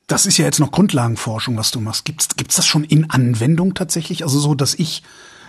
[0.06, 2.04] Das ist ja jetzt noch Grundlagenforschung, was du machst.
[2.04, 4.24] Gibt's gibt's das schon in Anwendung tatsächlich?
[4.24, 5.02] Also so, dass ich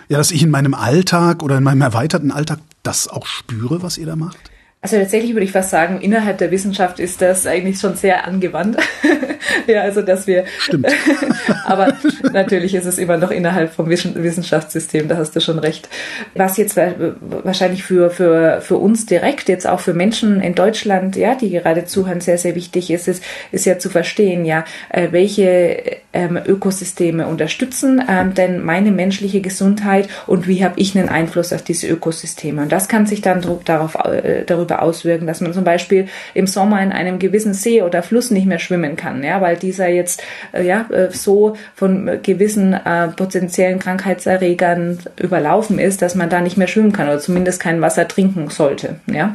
[0.08, 3.98] ja, dass ich in meinem Alltag oder in meinem erweiterten Alltag das auch spüre, was
[3.98, 4.51] ihr da macht?
[4.84, 8.78] Also tatsächlich würde ich fast sagen, innerhalb der Wissenschaft ist das eigentlich schon sehr angewandt.
[9.68, 10.44] ja, also dass wir.
[10.58, 10.88] Stimmt.
[11.66, 11.96] aber
[12.32, 15.88] natürlich ist es immer noch innerhalb vom Wissenschaftssystem, da hast du schon recht.
[16.34, 16.76] Was jetzt
[17.20, 21.84] wahrscheinlich für, für, für uns direkt, jetzt auch für Menschen in Deutschland, ja, die gerade
[21.84, 23.22] zuhören, sehr, sehr wichtig ist, ist,
[23.52, 30.08] ist ja zu verstehen, ja, äh, welche ähm, Ökosysteme unterstützen ähm, denn meine menschliche Gesundheit
[30.26, 32.62] und wie habe ich einen Einfluss auf diese Ökosysteme.
[32.62, 36.46] Und das kann sich dann darauf, äh, darüber darüber auswirken, dass man zum Beispiel im
[36.46, 40.22] Sommer in einem gewissen See oder Fluss nicht mehr schwimmen kann, ja, weil dieser jetzt
[40.52, 46.56] äh, ja äh, so von gewissen äh, potenziellen Krankheitserregern überlaufen ist, dass man da nicht
[46.56, 49.34] mehr schwimmen kann oder zumindest kein Wasser trinken sollte, ja.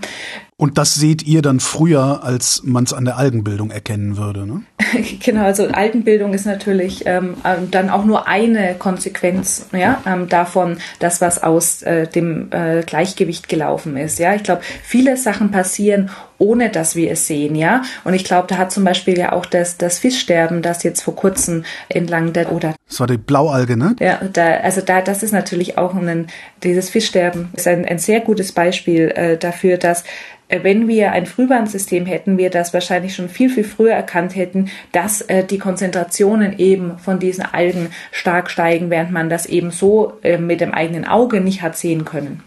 [0.60, 4.64] Und das seht ihr dann früher, als man es an der Algenbildung erkennen würde, ne?
[5.24, 10.78] genau, also Algenbildung ist natürlich ähm, ähm, dann auch nur eine Konsequenz ja, ähm, davon,
[10.98, 14.18] dass was aus äh, dem äh, Gleichgewicht gelaufen ist.
[14.18, 17.82] Ja, ich glaube, viele Sachen passieren ohne dass wir es sehen, ja.
[18.04, 21.16] Und ich glaube, da hat zum Beispiel ja auch das, das Fischsterben, das jetzt vor
[21.16, 22.76] kurzem entlang der oder.
[22.88, 23.96] Das war die Blaualge, ne?
[24.00, 26.28] Ja, da, also da, das ist natürlich auch ein,
[26.64, 30.04] dieses Fischsterben ist ein, ein sehr gutes Beispiel äh, dafür, dass
[30.50, 35.22] wenn wir ein Frühwarnsystem hätten, wir das wahrscheinlich schon viel, viel früher erkannt hätten, dass
[35.22, 40.38] äh, die Konzentrationen eben von diesen Algen stark steigen, während man das eben so äh,
[40.38, 42.44] mit dem eigenen Auge nicht hat sehen können.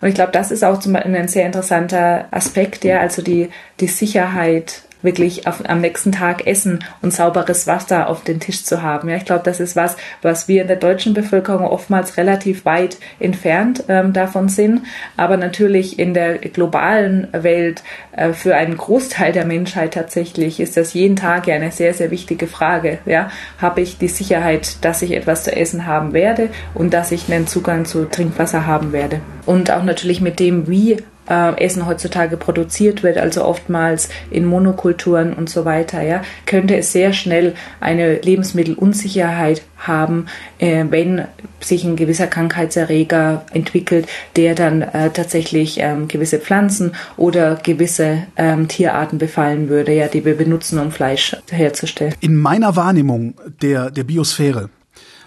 [0.00, 3.50] Und ich glaube, das ist auch zum Beispiel ein sehr interessanter Aspekt, ja, also die,
[3.80, 8.82] die Sicherheit wirklich auf, am nächsten Tag essen und sauberes Wasser auf den Tisch zu
[8.82, 9.08] haben.
[9.08, 12.98] Ja, ich glaube, das ist was, was wir in der deutschen Bevölkerung oftmals relativ weit
[13.18, 14.82] entfernt ähm, davon sind.
[15.16, 17.82] Aber natürlich in der globalen Welt
[18.12, 22.10] äh, für einen Großteil der Menschheit tatsächlich ist das jeden Tag ja eine sehr, sehr
[22.10, 22.98] wichtige Frage.
[23.06, 27.32] Ja, habe ich die Sicherheit, dass ich etwas zu essen haben werde und dass ich
[27.32, 29.20] einen Zugang zu Trinkwasser haben werde.
[29.46, 30.98] Und auch natürlich mit dem, wie
[31.30, 36.92] äh, Essen heutzutage produziert wird, also oftmals in Monokulturen und so weiter, ja, könnte es
[36.92, 40.26] sehr schnell eine Lebensmittelunsicherheit haben,
[40.58, 41.24] äh, wenn
[41.60, 48.68] sich ein gewisser Krankheitserreger entwickelt, der dann äh, tatsächlich ähm, gewisse Pflanzen oder gewisse ähm,
[48.68, 52.14] Tierarten befallen würde, ja, die wir benutzen, um Fleisch herzustellen.
[52.20, 54.70] In meiner Wahrnehmung der, der Biosphäre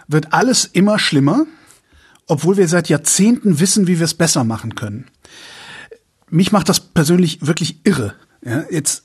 [0.08, 1.46] wird alles immer schlimmer,
[2.28, 5.08] obwohl wir seit Jahrzehnten wissen, wie wir es besser machen können
[6.34, 8.16] mich macht das persönlich wirklich irre.
[8.44, 9.03] Ja, jetzt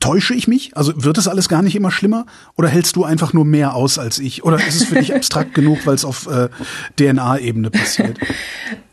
[0.00, 0.76] Täusche ich mich?
[0.76, 2.26] Also wird es alles gar nicht immer schlimmer?
[2.56, 4.44] Oder hältst du einfach nur mehr aus als ich?
[4.44, 6.48] Oder ist es für dich abstrakt genug, weil es auf äh,
[6.98, 8.18] DNA-Ebene passiert?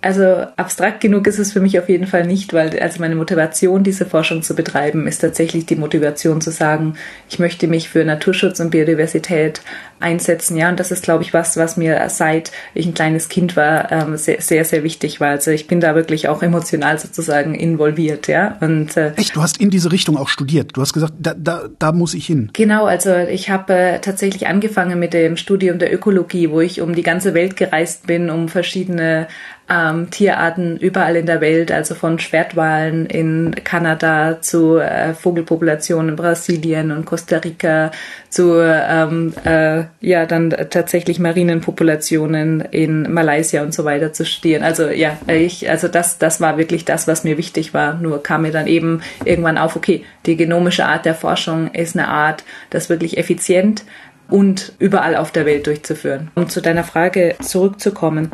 [0.03, 0.23] Also
[0.57, 4.05] abstrakt genug ist es für mich auf jeden Fall nicht, weil also meine Motivation, diese
[4.05, 6.95] Forschung zu betreiben, ist tatsächlich die Motivation zu sagen,
[7.29, 9.61] ich möchte mich für Naturschutz und Biodiversität
[10.01, 10.57] einsetzen.
[10.57, 13.91] Ja, und das ist, glaube ich, was, was mir seit ich ein kleines Kind war,
[13.93, 15.29] ähm, sehr, sehr, sehr wichtig war.
[15.29, 18.27] Also ich bin da wirklich auch emotional sozusagen involviert.
[18.27, 20.71] Ja, und äh, echt, du hast in diese Richtung auch studiert.
[20.73, 22.49] Du hast gesagt, da, da, da muss ich hin.
[22.53, 26.93] Genau, also ich habe äh, tatsächlich angefangen mit dem Studium der Ökologie, wo ich um
[26.93, 29.27] die ganze Welt gereist bin, um verschiedene
[29.73, 36.15] ähm, Tierarten überall in der Welt, also von Schwertwalen in Kanada zu äh, Vogelpopulationen in
[36.15, 37.91] Brasilien und Costa Rica
[38.29, 44.63] zu ähm, äh, ja dann tatsächlich Marinenpopulationen in Malaysia und so weiter zu studieren.
[44.63, 47.95] Also ja, ich also das das war wirklich das, was mir wichtig war.
[47.95, 52.07] Nur kam mir dann eben irgendwann auf, okay, die genomische Art der Forschung ist eine
[52.07, 53.83] Art, das wirklich effizient
[54.29, 56.31] und überall auf der Welt durchzuführen.
[56.35, 58.31] Um zu deiner Frage zurückzukommen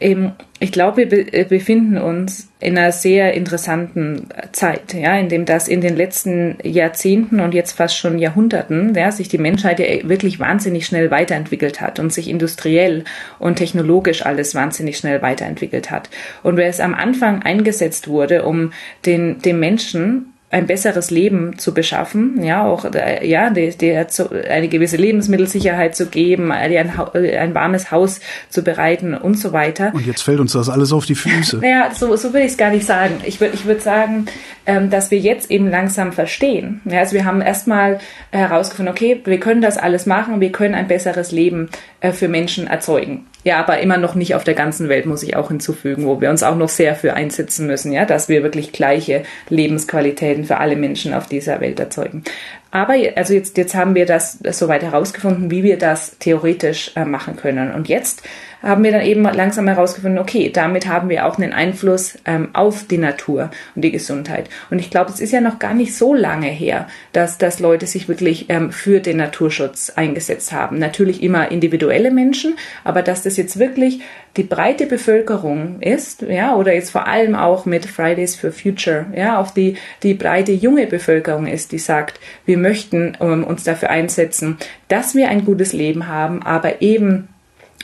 [0.00, 5.44] eben, ich glaube, wir äh, befinden uns in einer sehr interessanten Zeit, ja, in dem
[5.44, 9.86] das in den letzten Jahrzehnten und jetzt fast schon Jahrhunderten, ja, sich die Menschheit ja
[10.08, 13.04] wirklich wahnsinnig schnell weiterentwickelt hat und sich industriell
[13.38, 16.10] und technologisch alles wahnsinnig schnell weiterentwickelt hat.
[16.42, 18.72] Und wer es am Anfang eingesetzt wurde, um
[19.06, 24.68] den, dem Menschen ein besseres Leben zu beschaffen, ja, auch äh, ja, der zu, eine
[24.68, 29.92] gewisse Lebensmittelsicherheit zu geben, ein, ein warmes Haus zu bereiten und so weiter.
[29.92, 31.58] Und jetzt fällt uns das alles auf die Füße.
[31.68, 33.20] Naja, so, so würde ich es gar nicht sagen.
[33.24, 34.26] Ich würde ich würd sagen,
[34.64, 36.80] ähm, dass wir jetzt eben langsam verstehen.
[36.86, 37.98] Ja, also wir haben erstmal
[38.30, 41.68] herausgefunden, okay, wir können das alles machen, wir können ein besseres Leben
[42.00, 43.26] äh, für Menschen erzeugen.
[43.48, 46.28] Ja, aber immer noch nicht auf der ganzen Welt, muss ich auch hinzufügen, wo wir
[46.28, 50.76] uns auch noch sehr für einsetzen müssen, ja, dass wir wirklich gleiche Lebensqualitäten für alle
[50.76, 52.24] Menschen auf dieser Welt erzeugen.
[52.72, 57.36] Aber also jetzt, jetzt haben wir das, soweit herausgefunden, wie wir das theoretisch äh, machen
[57.36, 57.72] können.
[57.72, 58.22] Und jetzt
[58.62, 62.86] haben wir dann eben langsam herausgefunden, okay, damit haben wir auch einen Einfluss ähm, auf
[62.86, 64.48] die Natur und die Gesundheit.
[64.70, 67.86] Und ich glaube, es ist ja noch gar nicht so lange her, dass, dass Leute
[67.86, 70.78] sich wirklich ähm, für den Naturschutz eingesetzt haben.
[70.78, 74.00] Natürlich immer individuelle Menschen, aber dass das jetzt wirklich
[74.36, 79.40] die breite Bevölkerung ist, ja, oder jetzt vor allem auch mit Fridays for Future, ja,
[79.40, 84.58] auch die, die breite junge Bevölkerung ist, die sagt, wir möchten ähm, uns dafür einsetzen,
[84.88, 87.28] dass wir ein gutes Leben haben, aber eben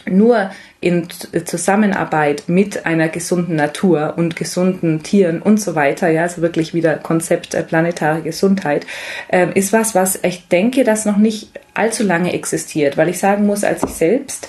[0.06, 0.50] nur
[0.80, 6.74] in Zusammenarbeit mit einer gesunden Natur und gesunden Tieren und so weiter, ja, also wirklich
[6.74, 8.86] wieder Konzept äh, planetare Gesundheit,
[9.28, 13.46] äh, ist was, was ich denke, das noch nicht allzu lange existiert, weil ich sagen
[13.46, 14.48] muss, als ich selbst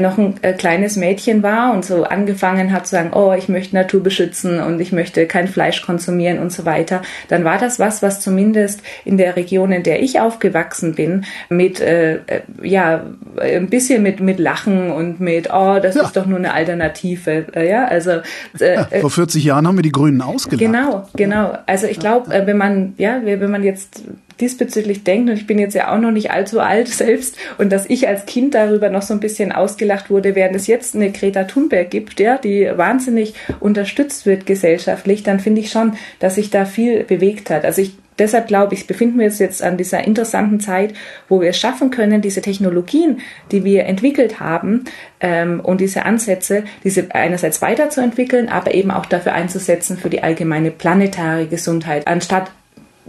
[0.00, 3.76] noch ein äh, kleines Mädchen war und so angefangen hat zu sagen, oh, ich möchte
[3.76, 8.02] Natur beschützen und ich möchte kein Fleisch konsumieren und so weiter, dann war das was,
[8.02, 13.04] was zumindest in der Region, in der ich aufgewachsen bin, mit äh, äh ja
[13.40, 16.02] ein bisschen mit mit Lachen und mit oh, das ja.
[16.02, 18.10] ist doch nur eine Alternative, äh, ja, also
[18.58, 20.60] äh, ja, vor 40 Jahren haben wir die Grünen ausgelacht.
[20.60, 21.56] Genau, genau.
[21.66, 24.02] Also ich glaube, wenn man ja, wenn man jetzt
[24.40, 27.88] diesbezüglich denkt, und ich bin jetzt ja auch noch nicht allzu alt selbst, und dass
[27.88, 31.44] ich als Kind darüber noch so ein bisschen ausgelacht wurde, während es jetzt eine Greta
[31.44, 36.64] Thunberg gibt, ja, die wahnsinnig unterstützt wird gesellschaftlich, dann finde ich schon, dass sich da
[36.64, 37.64] viel bewegt hat.
[37.64, 40.92] Also ich Deshalb glaube ich, befinden wir uns jetzt an dieser interessanten Zeit,
[41.30, 44.84] wo wir es schaffen können, diese Technologien, die wir entwickelt haben
[45.20, 50.70] ähm, und diese Ansätze, diese einerseits weiterzuentwickeln, aber eben auch dafür einzusetzen für die allgemeine
[50.70, 52.50] planetare Gesundheit, anstatt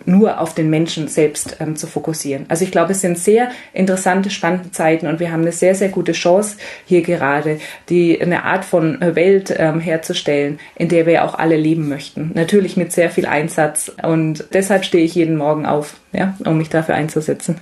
[0.05, 2.45] nur auf den Menschen selbst ähm, zu fokussieren.
[2.47, 5.89] Also ich glaube, es sind sehr interessante, spannende Zeiten und wir haben eine sehr, sehr
[5.89, 11.35] gute Chance hier gerade, die eine Art von Welt ähm, herzustellen, in der wir auch
[11.35, 12.31] alle leben möchten.
[12.33, 16.69] Natürlich mit sehr viel Einsatz und deshalb stehe ich jeden Morgen auf, ja, um mich
[16.69, 17.59] dafür einzusetzen.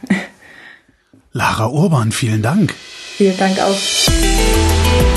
[1.32, 2.74] Lara Urban, vielen Dank.
[3.18, 5.09] Vielen Dank auch.